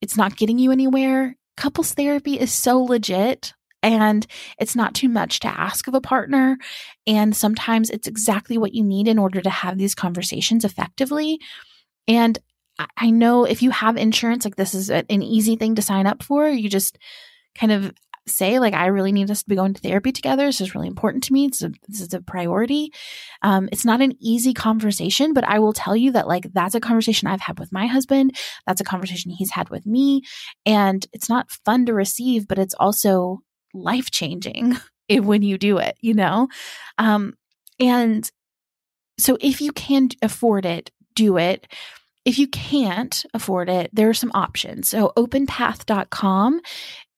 it's 0.00 0.16
not 0.16 0.38
getting 0.38 0.58
you 0.58 0.72
anywhere, 0.72 1.36
couples 1.58 1.92
therapy 1.92 2.40
is 2.40 2.50
so 2.50 2.82
legit 2.82 3.52
and 3.82 4.26
it's 4.58 4.74
not 4.74 4.94
too 4.94 5.10
much 5.10 5.40
to 5.40 5.48
ask 5.48 5.88
of 5.88 5.94
a 5.94 6.00
partner. 6.00 6.56
And 7.06 7.36
sometimes 7.36 7.90
it's 7.90 8.08
exactly 8.08 8.56
what 8.56 8.72
you 8.72 8.82
need 8.82 9.08
in 9.08 9.18
order 9.18 9.42
to 9.42 9.50
have 9.50 9.76
these 9.76 9.94
conversations 9.94 10.64
effectively. 10.64 11.38
And 12.08 12.38
I 12.96 13.10
know 13.10 13.44
if 13.44 13.60
you 13.60 13.72
have 13.72 13.98
insurance, 13.98 14.46
like 14.46 14.56
this 14.56 14.72
is 14.72 14.88
an 14.88 15.22
easy 15.22 15.56
thing 15.56 15.74
to 15.74 15.82
sign 15.82 16.06
up 16.06 16.22
for. 16.22 16.48
You 16.48 16.70
just 16.70 16.96
kind 17.54 17.72
of 17.72 17.92
say 18.26 18.58
like 18.58 18.74
i 18.74 18.86
really 18.86 19.12
need 19.12 19.30
us 19.30 19.42
to 19.42 19.48
be 19.48 19.56
going 19.56 19.74
to 19.74 19.80
therapy 19.80 20.12
together. 20.12 20.46
This 20.46 20.60
is 20.60 20.74
really 20.74 20.88
important 20.88 21.24
to 21.24 21.32
me. 21.32 21.46
It's 21.46 21.62
a, 21.62 21.70
this 21.88 22.00
is 22.00 22.14
a 22.14 22.20
priority. 22.20 22.92
Um, 23.42 23.68
it's 23.72 23.84
not 23.84 24.00
an 24.00 24.14
easy 24.20 24.54
conversation 24.54 25.32
but 25.34 25.44
i 25.44 25.58
will 25.58 25.72
tell 25.72 25.96
you 25.96 26.12
that 26.12 26.28
like 26.28 26.52
that's 26.52 26.74
a 26.74 26.80
conversation 26.80 27.28
i've 27.28 27.40
had 27.40 27.58
with 27.58 27.72
my 27.72 27.86
husband. 27.86 28.36
That's 28.66 28.80
a 28.80 28.84
conversation 28.84 29.30
he's 29.30 29.52
had 29.52 29.70
with 29.70 29.86
me. 29.86 30.22
And 30.66 31.06
it's 31.12 31.28
not 31.28 31.50
fun 31.64 31.86
to 31.86 31.94
receive 31.94 32.48
but 32.48 32.58
it's 32.58 32.74
also 32.74 33.40
life 33.72 34.10
changing 34.10 34.76
when 35.10 35.42
you 35.42 35.58
do 35.58 35.78
it 35.78 35.96
you 36.00 36.14
know? 36.14 36.48
Um, 36.98 37.34
and 37.80 38.30
so 39.18 39.36
if 39.40 39.60
you 39.60 39.72
can 39.72 40.08
afford 40.22 40.66
it 40.66 40.90
do 41.14 41.38
it. 41.38 41.66
If 42.24 42.38
you 42.38 42.48
can't 42.48 43.24
afford 43.34 43.68
it, 43.68 43.90
there 43.92 44.08
are 44.08 44.14
some 44.14 44.32
options. 44.34 44.88
So, 44.88 45.12
openpath.com 45.16 46.60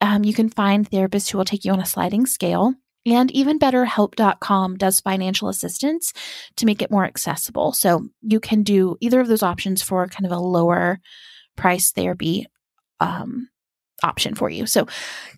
um, 0.01 0.25
you 0.25 0.35
can 0.35 0.49
find 0.49 0.89
therapists 0.89 1.31
who 1.31 1.39
will 1.39 1.45
take 1.45 1.65
you 1.65 1.73
on 1.73 1.81
a 1.81 1.87
sliding 1.87 2.27
scale. 2.27 2.75
And 3.07 3.31
even 3.31 3.59
better, 3.59 3.85
help.com 3.85 4.77
does 4.77 5.01
financial 5.01 5.49
assistance 5.49 6.13
to 6.57 6.67
make 6.67 6.83
it 6.83 6.91
more 6.91 7.05
accessible. 7.05 7.73
So 7.73 8.09
you 8.21 8.41
can 8.41 8.65
do 8.65 8.97
either 9.01 9.21
of 9.21 9.29
those 9.29 9.45
options 9.45 9.81
for 9.81 10.09
kind 10.09 10.27
of 10.27 10.33
a 10.33 10.41
lower 10.41 10.99
price 11.57 11.93
therapy 11.93 12.47
um, 12.99 13.49
option 14.03 14.35
for 14.35 14.51
you. 14.51 14.67
So 14.67 14.87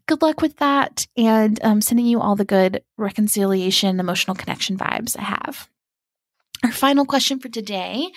good 0.06 0.22
luck 0.22 0.40
with 0.40 0.56
that 0.56 1.06
and 1.16 1.62
um, 1.62 1.80
sending 1.80 2.06
you 2.06 2.20
all 2.20 2.36
the 2.36 2.44
good 2.44 2.82
reconciliation, 2.96 4.00
emotional 4.00 4.34
connection 4.34 4.78
vibes 4.78 5.16
I 5.18 5.22
have. 5.22 5.68
Our 6.64 6.72
final 6.72 7.06
question 7.06 7.38
for 7.38 7.48
today 7.48 8.08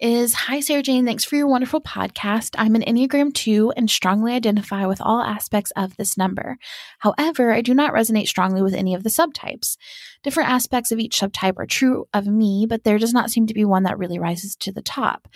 is 0.00 0.34
Hi, 0.34 0.58
Sarajane. 0.58 1.04
Thanks 1.04 1.24
for 1.24 1.36
your 1.36 1.46
wonderful 1.46 1.80
podcast. 1.80 2.56
I'm 2.58 2.74
an 2.74 2.82
Enneagram 2.82 3.32
2 3.32 3.72
and 3.76 3.88
strongly 3.88 4.32
identify 4.32 4.84
with 4.86 5.00
all 5.00 5.22
aspects 5.22 5.70
of 5.76 5.96
this 5.96 6.18
number. 6.18 6.58
However, 6.98 7.52
I 7.52 7.60
do 7.60 7.72
not 7.72 7.94
resonate 7.94 8.26
strongly 8.26 8.62
with 8.62 8.74
any 8.74 8.96
of 8.96 9.04
the 9.04 9.10
subtypes. 9.10 9.76
Different 10.24 10.50
aspects 10.50 10.90
of 10.90 10.98
each 10.98 11.20
subtype 11.20 11.56
are 11.56 11.66
true 11.66 12.06
of 12.12 12.26
me, 12.26 12.66
but 12.68 12.82
there 12.82 12.98
does 12.98 13.12
not 13.12 13.30
seem 13.30 13.46
to 13.46 13.54
be 13.54 13.64
one 13.64 13.84
that 13.84 13.98
really 13.98 14.18
rises 14.18 14.56
to 14.56 14.72
the 14.72 14.82
top. 14.82 15.28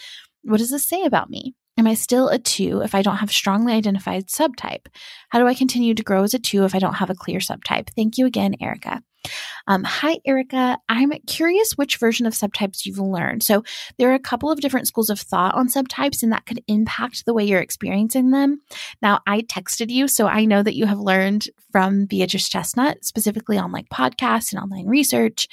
What 0.43 0.59
does 0.59 0.71
this 0.71 0.87
say 0.87 1.05
about 1.05 1.31
me? 1.31 1.55
Am 1.79 1.87
I 1.87 1.95
still 1.95 2.29
a 2.29 2.41
two 2.41 2.81
if 2.83 2.93
I 2.93 3.03
don't 3.03 3.19
have 3.19 3.31
strongly 3.31 3.73
identified 3.73 4.27
subtype? 4.27 4.89
How 5.29 5.39
do 5.39 5.47
I 5.47 5.55
continue 5.55 5.95
to 5.95 6.03
grow 6.03 6.25
as 6.25 6.35
a 6.35 6.39
two 6.41 6.65
if 6.65 6.75
I 6.75 6.81
don't 6.81 6.95
have 6.95 7.09
a 7.09 7.15
clear 7.15 7.39
subtype? 7.39 7.91
Thank 7.95 8.19
you 8.19 8.27
again, 8.27 8.57
Erica. 8.61 9.01
Um, 9.69 9.85
hi, 9.85 10.19
Erica. 10.27 10.79
I'm 10.89 11.13
curious 11.29 11.75
which 11.75 11.99
version 11.99 12.27
of 12.27 12.33
subtypes 12.33 12.85
you've 12.85 12.99
learned. 12.99 13.45
So, 13.45 13.63
there 13.97 14.11
are 14.11 14.15
a 14.15 14.19
couple 14.19 14.51
of 14.51 14.61
different 14.61 14.89
schools 14.89 15.09
of 15.09 15.21
thought 15.21 15.55
on 15.55 15.69
subtypes, 15.69 16.23
and 16.23 16.33
that 16.33 16.47
could 16.47 16.63
impact 16.67 17.25
the 17.25 17.35
way 17.35 17.45
you're 17.45 17.61
experiencing 17.61 18.33
them. 18.33 18.61
Now, 19.01 19.21
I 19.27 19.43
texted 19.43 19.91
you, 19.91 20.09
so 20.09 20.27
I 20.27 20.47
know 20.47 20.65
that 20.65 20.77
you 20.77 20.87
have 20.87 20.99
learned 20.99 21.47
from 21.71 22.07
Beatrice 22.07 22.49
Chestnut, 22.49 23.05
specifically 23.05 23.57
on 23.57 23.71
like 23.71 23.89
podcasts 23.89 24.53
and 24.53 24.61
online 24.61 24.87
research. 24.87 25.47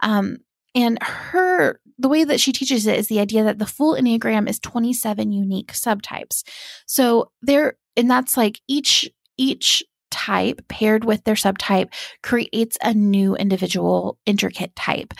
Um, 0.00 0.38
and 0.74 1.00
her, 1.02 1.80
the 2.00 2.08
way 2.08 2.24
that 2.24 2.40
she 2.40 2.52
teaches 2.52 2.86
it 2.86 2.98
is 2.98 3.08
the 3.08 3.20
idea 3.20 3.44
that 3.44 3.58
the 3.58 3.66
full 3.66 3.94
Enneagram 3.94 4.48
is 4.48 4.58
27 4.58 5.32
unique 5.32 5.72
subtypes. 5.72 6.42
So 6.86 7.30
there, 7.42 7.76
and 7.96 8.10
that's 8.10 8.36
like 8.36 8.60
each, 8.66 9.08
each 9.36 9.82
type 10.10 10.66
paired 10.68 11.04
with 11.04 11.24
their 11.24 11.34
subtype 11.34 11.92
creates 12.22 12.78
a 12.82 12.94
new 12.94 13.36
individual 13.36 14.18
intricate 14.26 14.74
type. 14.74 15.12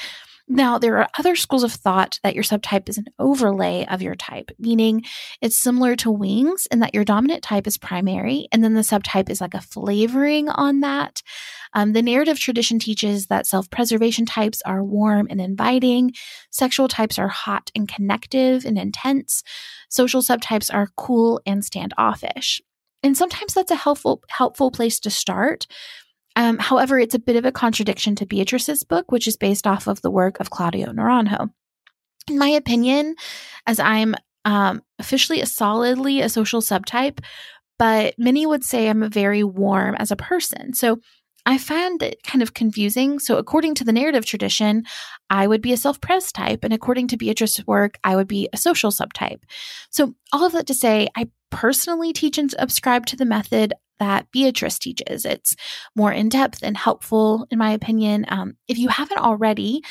Now, 0.52 0.78
there 0.78 0.98
are 0.98 1.08
other 1.16 1.36
schools 1.36 1.62
of 1.62 1.72
thought 1.72 2.18
that 2.24 2.34
your 2.34 2.42
subtype 2.42 2.88
is 2.88 2.98
an 2.98 3.06
overlay 3.20 3.86
of 3.86 4.02
your 4.02 4.16
type, 4.16 4.50
meaning 4.58 5.04
it's 5.40 5.56
similar 5.56 5.94
to 5.94 6.10
wings 6.10 6.66
in 6.72 6.80
that 6.80 6.92
your 6.92 7.04
dominant 7.04 7.44
type 7.44 7.68
is 7.68 7.78
primary, 7.78 8.48
and 8.50 8.64
then 8.64 8.74
the 8.74 8.80
subtype 8.80 9.30
is 9.30 9.40
like 9.40 9.54
a 9.54 9.60
flavoring 9.60 10.48
on 10.48 10.80
that. 10.80 11.22
Um, 11.72 11.92
the 11.92 12.02
narrative 12.02 12.40
tradition 12.40 12.80
teaches 12.80 13.28
that 13.28 13.46
self 13.46 13.70
preservation 13.70 14.26
types 14.26 14.60
are 14.66 14.82
warm 14.82 15.28
and 15.30 15.40
inviting, 15.40 16.14
sexual 16.50 16.88
types 16.88 17.16
are 17.16 17.28
hot 17.28 17.70
and 17.76 17.86
connective 17.86 18.64
and 18.64 18.76
intense, 18.76 19.44
social 19.88 20.20
subtypes 20.20 20.74
are 20.74 20.88
cool 20.96 21.40
and 21.46 21.64
standoffish. 21.64 22.60
And 23.04 23.16
sometimes 23.16 23.54
that's 23.54 23.70
a 23.70 23.76
helpful 23.76 24.24
helpful 24.28 24.72
place 24.72 24.98
to 25.00 25.10
start 25.10 25.68
um, 26.40 26.56
however, 26.56 26.98
it's 26.98 27.14
a 27.14 27.18
bit 27.18 27.36
of 27.36 27.44
a 27.44 27.52
contradiction 27.52 28.16
to 28.16 28.24
Beatrice's 28.24 28.82
book, 28.82 29.12
which 29.12 29.28
is 29.28 29.36
based 29.36 29.66
off 29.66 29.86
of 29.86 30.00
the 30.00 30.10
work 30.10 30.40
of 30.40 30.48
Claudio 30.48 30.90
Naranjo. 30.90 31.50
In 32.28 32.38
my 32.38 32.48
opinion, 32.48 33.14
as 33.66 33.78
I'm 33.78 34.14
um, 34.46 34.82
officially 34.98 35.42
a 35.42 35.46
solidly 35.46 36.22
a 36.22 36.30
social 36.30 36.62
subtype, 36.62 37.22
but 37.78 38.14
many 38.16 38.46
would 38.46 38.64
say 38.64 38.88
I'm 38.88 39.10
very 39.10 39.44
warm 39.44 39.94
as 39.96 40.10
a 40.10 40.16
person. 40.16 40.72
So 40.72 41.00
I 41.44 41.58
find 41.58 42.02
it 42.02 42.22
kind 42.22 42.40
of 42.40 42.54
confusing. 42.54 43.18
So, 43.18 43.36
according 43.36 43.74
to 43.74 43.84
the 43.84 43.92
narrative 43.92 44.24
tradition, 44.24 44.84
I 45.28 45.46
would 45.46 45.60
be 45.60 45.74
a 45.74 45.76
self 45.76 46.00
pres 46.00 46.32
type. 46.32 46.64
And 46.64 46.72
according 46.72 47.08
to 47.08 47.18
Beatrice's 47.18 47.66
work, 47.66 47.98
I 48.02 48.16
would 48.16 48.28
be 48.28 48.48
a 48.54 48.56
social 48.56 48.90
subtype. 48.90 49.42
So, 49.90 50.14
all 50.32 50.46
of 50.46 50.52
that 50.52 50.66
to 50.68 50.74
say, 50.74 51.08
I 51.16 51.28
personally 51.50 52.14
teach 52.14 52.38
and 52.38 52.50
subscribe 52.50 53.04
to 53.06 53.16
the 53.16 53.26
method 53.26 53.74
that 54.00 54.30
Beatrice 54.32 54.78
teaches. 54.78 55.24
It's 55.24 55.54
more 55.94 56.12
in 56.12 56.28
depth 56.28 56.60
and 56.62 56.76
helpful, 56.76 57.46
in 57.50 57.58
my 57.58 57.70
opinion. 57.70 58.26
Um, 58.28 58.54
if 58.66 58.78
you 58.78 58.88
haven't 58.88 59.18
already, 59.18 59.82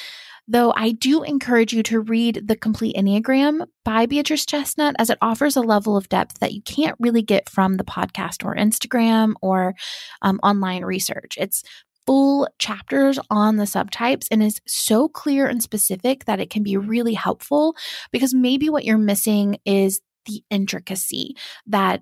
though 0.48 0.74
I 0.76 0.92
do 0.92 1.24
encourage 1.24 1.72
you 1.74 1.84
to 1.84 2.02
read 2.02 2.48
The 2.48 2.58
Complete 2.58 2.96
Enneagram 2.98 3.66
by 3.86 4.08
Beatrice 4.08 4.46
Chestnut, 4.46 4.96
as 5.00 5.10
it 5.10 5.20
offers 5.22 5.56
a 5.56 5.62
level 5.62 5.96
of 5.96 6.10
depth 6.10 6.40
that 6.40 6.54
you 6.54 6.62
can't 6.64 6.98
really 7.00 7.22
get 7.22 7.48
from 7.48 7.78
the 7.78 7.86
podcast 7.86 8.44
or 8.44 8.56
Instagram 8.56 9.36
or 9.42 9.76
um, 10.22 10.40
online 10.44 10.84
research. 10.84 11.38
It's 11.38 11.64
full 12.08 12.48
chapters 12.58 13.20
on 13.30 13.58
the 13.58 13.66
subtypes 13.66 14.28
and 14.32 14.42
is 14.42 14.60
so 14.68 15.08
clear 15.08 15.46
and 15.46 15.62
specific 15.62 16.26
that 16.26 16.40
it 16.40 16.50
can 16.50 16.64
be 16.64 16.76
really 16.76 17.14
helpful 17.14 17.76
because 18.12 18.34
maybe 18.34 18.68
what 18.68 18.84
you're 18.84 18.98
missing 18.98 19.60
is 19.64 20.02
the 20.26 20.42
intricacy 20.50 21.36
that 21.68 22.02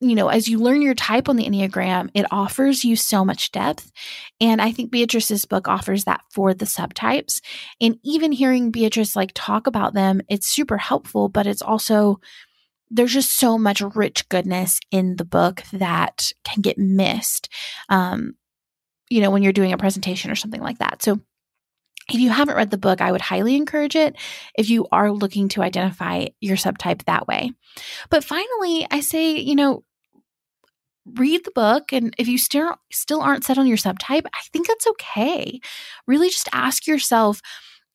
you 0.00 0.14
know, 0.14 0.28
as 0.28 0.48
you 0.48 0.58
learn 0.58 0.82
your 0.82 0.94
type 0.94 1.28
on 1.28 1.36
the 1.36 1.46
Enneagram, 1.46 2.10
it 2.14 2.26
offers 2.30 2.84
you 2.84 2.96
so 2.96 3.24
much 3.24 3.52
depth. 3.52 3.90
And 4.40 4.60
I 4.60 4.70
think 4.70 4.90
Beatrice's 4.90 5.44
book 5.44 5.68
offers 5.68 6.04
that 6.04 6.20
for 6.30 6.52
the 6.52 6.64
subtypes. 6.64 7.40
And 7.80 7.98
even 8.04 8.32
hearing 8.32 8.70
Beatrice 8.70 9.16
like 9.16 9.32
talk 9.34 9.66
about 9.66 9.94
them, 9.94 10.20
it's 10.28 10.48
super 10.48 10.76
helpful, 10.76 11.28
but 11.28 11.46
it's 11.46 11.62
also, 11.62 12.20
there's 12.90 13.14
just 13.14 13.38
so 13.38 13.56
much 13.56 13.80
rich 13.80 14.28
goodness 14.28 14.78
in 14.90 15.16
the 15.16 15.24
book 15.24 15.62
that 15.72 16.32
can 16.44 16.60
get 16.60 16.76
missed, 16.76 17.48
um, 17.88 18.34
you 19.08 19.20
know, 19.20 19.30
when 19.30 19.42
you're 19.42 19.52
doing 19.52 19.72
a 19.72 19.78
presentation 19.78 20.30
or 20.30 20.34
something 20.36 20.60
like 20.60 20.78
that. 20.78 21.02
So, 21.02 21.20
if 22.12 22.20
you 22.20 22.30
haven't 22.30 22.56
read 22.56 22.70
the 22.70 22.78
book, 22.78 23.00
I 23.00 23.12
would 23.12 23.20
highly 23.20 23.56
encourage 23.56 23.96
it 23.96 24.16
if 24.56 24.68
you 24.68 24.86
are 24.92 25.10
looking 25.10 25.48
to 25.50 25.62
identify 25.62 26.26
your 26.40 26.56
subtype 26.56 27.04
that 27.04 27.26
way. 27.26 27.52
But 28.10 28.24
finally, 28.24 28.86
I 28.90 29.00
say, 29.00 29.36
you 29.36 29.54
know, 29.54 29.84
read 31.16 31.44
the 31.44 31.50
book 31.50 31.92
and 31.92 32.14
if 32.18 32.28
you 32.28 32.38
still 32.38 32.76
still 32.90 33.20
aren't 33.20 33.44
set 33.44 33.58
on 33.58 33.66
your 33.66 33.76
subtype 33.76 34.24
i 34.34 34.40
think 34.52 34.66
that's 34.66 34.86
okay 34.86 35.60
really 36.06 36.30
just 36.30 36.48
ask 36.52 36.86
yourself 36.86 37.42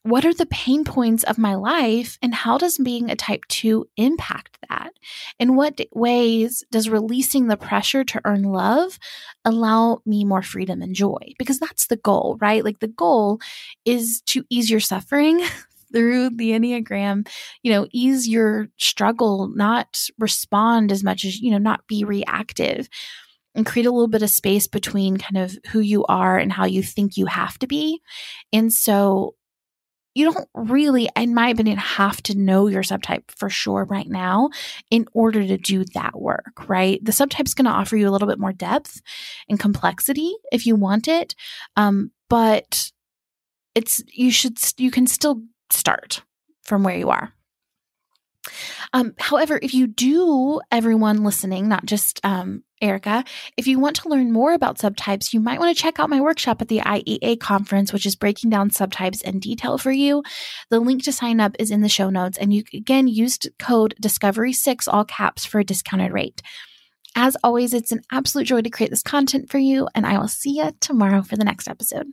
what 0.04 0.26
are 0.26 0.34
the 0.34 0.46
pain 0.46 0.84
points 0.84 1.24
of 1.24 1.38
my 1.38 1.56
life 1.56 2.18
and 2.22 2.34
how 2.34 2.58
does 2.58 2.78
being 2.78 3.10
a 3.10 3.16
type 3.16 3.42
2 3.50 3.86
impact 3.98 4.58
that? 4.70 4.94
In 5.40 5.56
what 5.56 5.80
ways 5.94 6.64
does 6.72 6.90
releasing 6.90 7.48
the 7.48 7.58
pressure 7.58 8.04
to 8.06 8.22
earn 8.26 8.44
love 8.44 8.98
allow 9.44 10.02
me 10.06 10.24
more 10.24 10.42
freedom 10.42 10.82
and 10.82 10.96
joy? 10.96 11.34
Because 11.38 11.60
that's 11.60 11.88
the 11.88 11.98
goal 11.98 12.38
right? 12.40 12.64
Like 12.64 12.80
the 12.80 12.88
goal 12.88 13.40
is 13.86 14.22
to 14.28 14.44
ease 14.50 14.70
your 14.70 14.80
suffering 14.80 15.42
through 15.94 16.30
the 16.32 16.52
Enneagram, 16.52 17.28
you 17.64 17.72
know, 17.72 17.88
ease 17.92 18.28
your 18.28 18.68
struggle, 18.78 19.48
not 19.56 20.08
respond 20.18 20.92
as 20.92 21.04
much 21.04 21.26
as, 21.26 21.40
you 21.40 21.52
know, 21.52 21.58
not 21.58 21.88
be 21.88 22.04
reactive 22.04 22.88
and 23.56 23.66
create 23.66 23.88
a 23.88 23.92
little 23.92 24.08
bit 24.08 24.22
of 24.22 24.30
space 24.30 24.68
between 24.68 25.18
kind 25.18 25.38
of 25.38 25.58
who 25.72 25.80
you 25.80 26.06
are 26.06 26.38
and 26.38 26.52
how 26.52 26.66
you 26.66 26.84
think 26.84 27.18
you 27.18 27.26
have 27.26 27.58
to 27.60 27.68
be. 27.68 28.02
And 28.54 28.72
so 28.72 29.36
you 30.16 30.32
don't 30.32 30.50
really, 30.54 31.10
in 31.16 31.34
my 31.34 31.50
opinion, 31.50 31.78
have 31.78 32.22
to 32.24 32.38
know 32.38 32.68
your 32.68 32.84
subtype 32.84 33.30
for 33.30 33.50
sure 33.50 33.86
right 33.86 34.08
now 34.08 34.50
in 34.90 35.08
order 35.14 35.46
to 35.46 35.58
do 35.58 35.86
that 35.94 36.20
work, 36.20 36.68
right? 36.68 37.04
The 37.04 37.12
subtype 37.12 37.46
is 37.46 37.54
going 37.54 37.66
to 37.66 37.72
offer 37.72 37.96
you 37.96 38.10
a 38.10 38.12
little 38.12 38.28
bit 38.28 38.40
more 38.40 38.54
depth 38.54 39.02
and 39.48 39.60
complexity 39.60 40.34
if 40.52 40.66
you 40.66 40.76
want 40.76 41.08
it. 41.08 41.36
Um, 41.76 42.12
but 42.28 42.92
it's, 43.76 44.02
you 44.12 44.32
should, 44.32 44.58
you 44.78 44.92
can 44.92 45.08
still 45.08 45.44
start 45.70 46.24
from 46.64 46.84
where 46.84 46.98
you 46.98 47.10
are. 47.10 47.34
Um, 48.94 49.14
however, 49.20 49.60
if 49.62 49.74
you 49.74 49.88
do, 49.88 50.60
everyone 50.72 51.24
listening, 51.24 51.68
not 51.68 51.86
just 51.86 52.20
um, 52.24 52.64
Erica, 52.82 53.24
if 53.58 53.68
you 53.68 53.80
want 53.80 53.98
to 53.98 54.10
learn 54.10 54.32
more 54.32 54.54
about 54.54 54.78
subtypes, 54.78 55.34
you 55.34 55.40
might 55.40 55.60
want 55.60 55.76
to 55.76 55.82
check 55.82 56.00
out 56.00 56.10
my 56.10 56.22
workshop 56.22 56.62
at 56.62 56.70
the 56.70 56.80
IEA 56.80 57.40
conference, 57.40 57.92
which 57.92 58.06
is 58.06 58.16
breaking 58.16 58.50
down 58.50 58.70
subtypes 58.70 59.22
in 59.22 59.40
detail 59.40 59.78
for 59.78 59.92
you. 59.92 60.24
The 60.70 60.80
link 60.80 61.04
to 61.04 61.12
sign 61.12 61.40
up 61.40 61.56
is 61.60 61.72
in 61.72 61.82
the 61.82 61.90
show 61.90 62.10
notes, 62.10 62.38
and 62.38 62.54
you 62.54 62.64
again 62.74 63.08
used 63.08 63.50
code 63.60 63.96
Discovery6, 64.02 64.88
all 64.88 65.06
caps, 65.06 65.46
for 65.46 65.60
a 65.60 65.66
discounted 65.66 66.14
rate. 66.14 66.42
As 67.16 67.36
always, 67.44 67.74
it's 67.74 67.92
an 67.92 68.02
absolute 68.12 68.46
joy 68.46 68.62
to 68.62 68.70
create 68.70 68.92
this 68.92 69.04
content 69.04 69.50
for 69.50 69.58
you, 69.58 69.90
and 69.94 70.06
I 70.06 70.18
will 70.18 70.28
see 70.28 70.58
you 70.58 70.72
tomorrow 70.80 71.22
for 71.22 71.36
the 71.36 71.46
next 71.46 71.68
episode. 71.68 72.08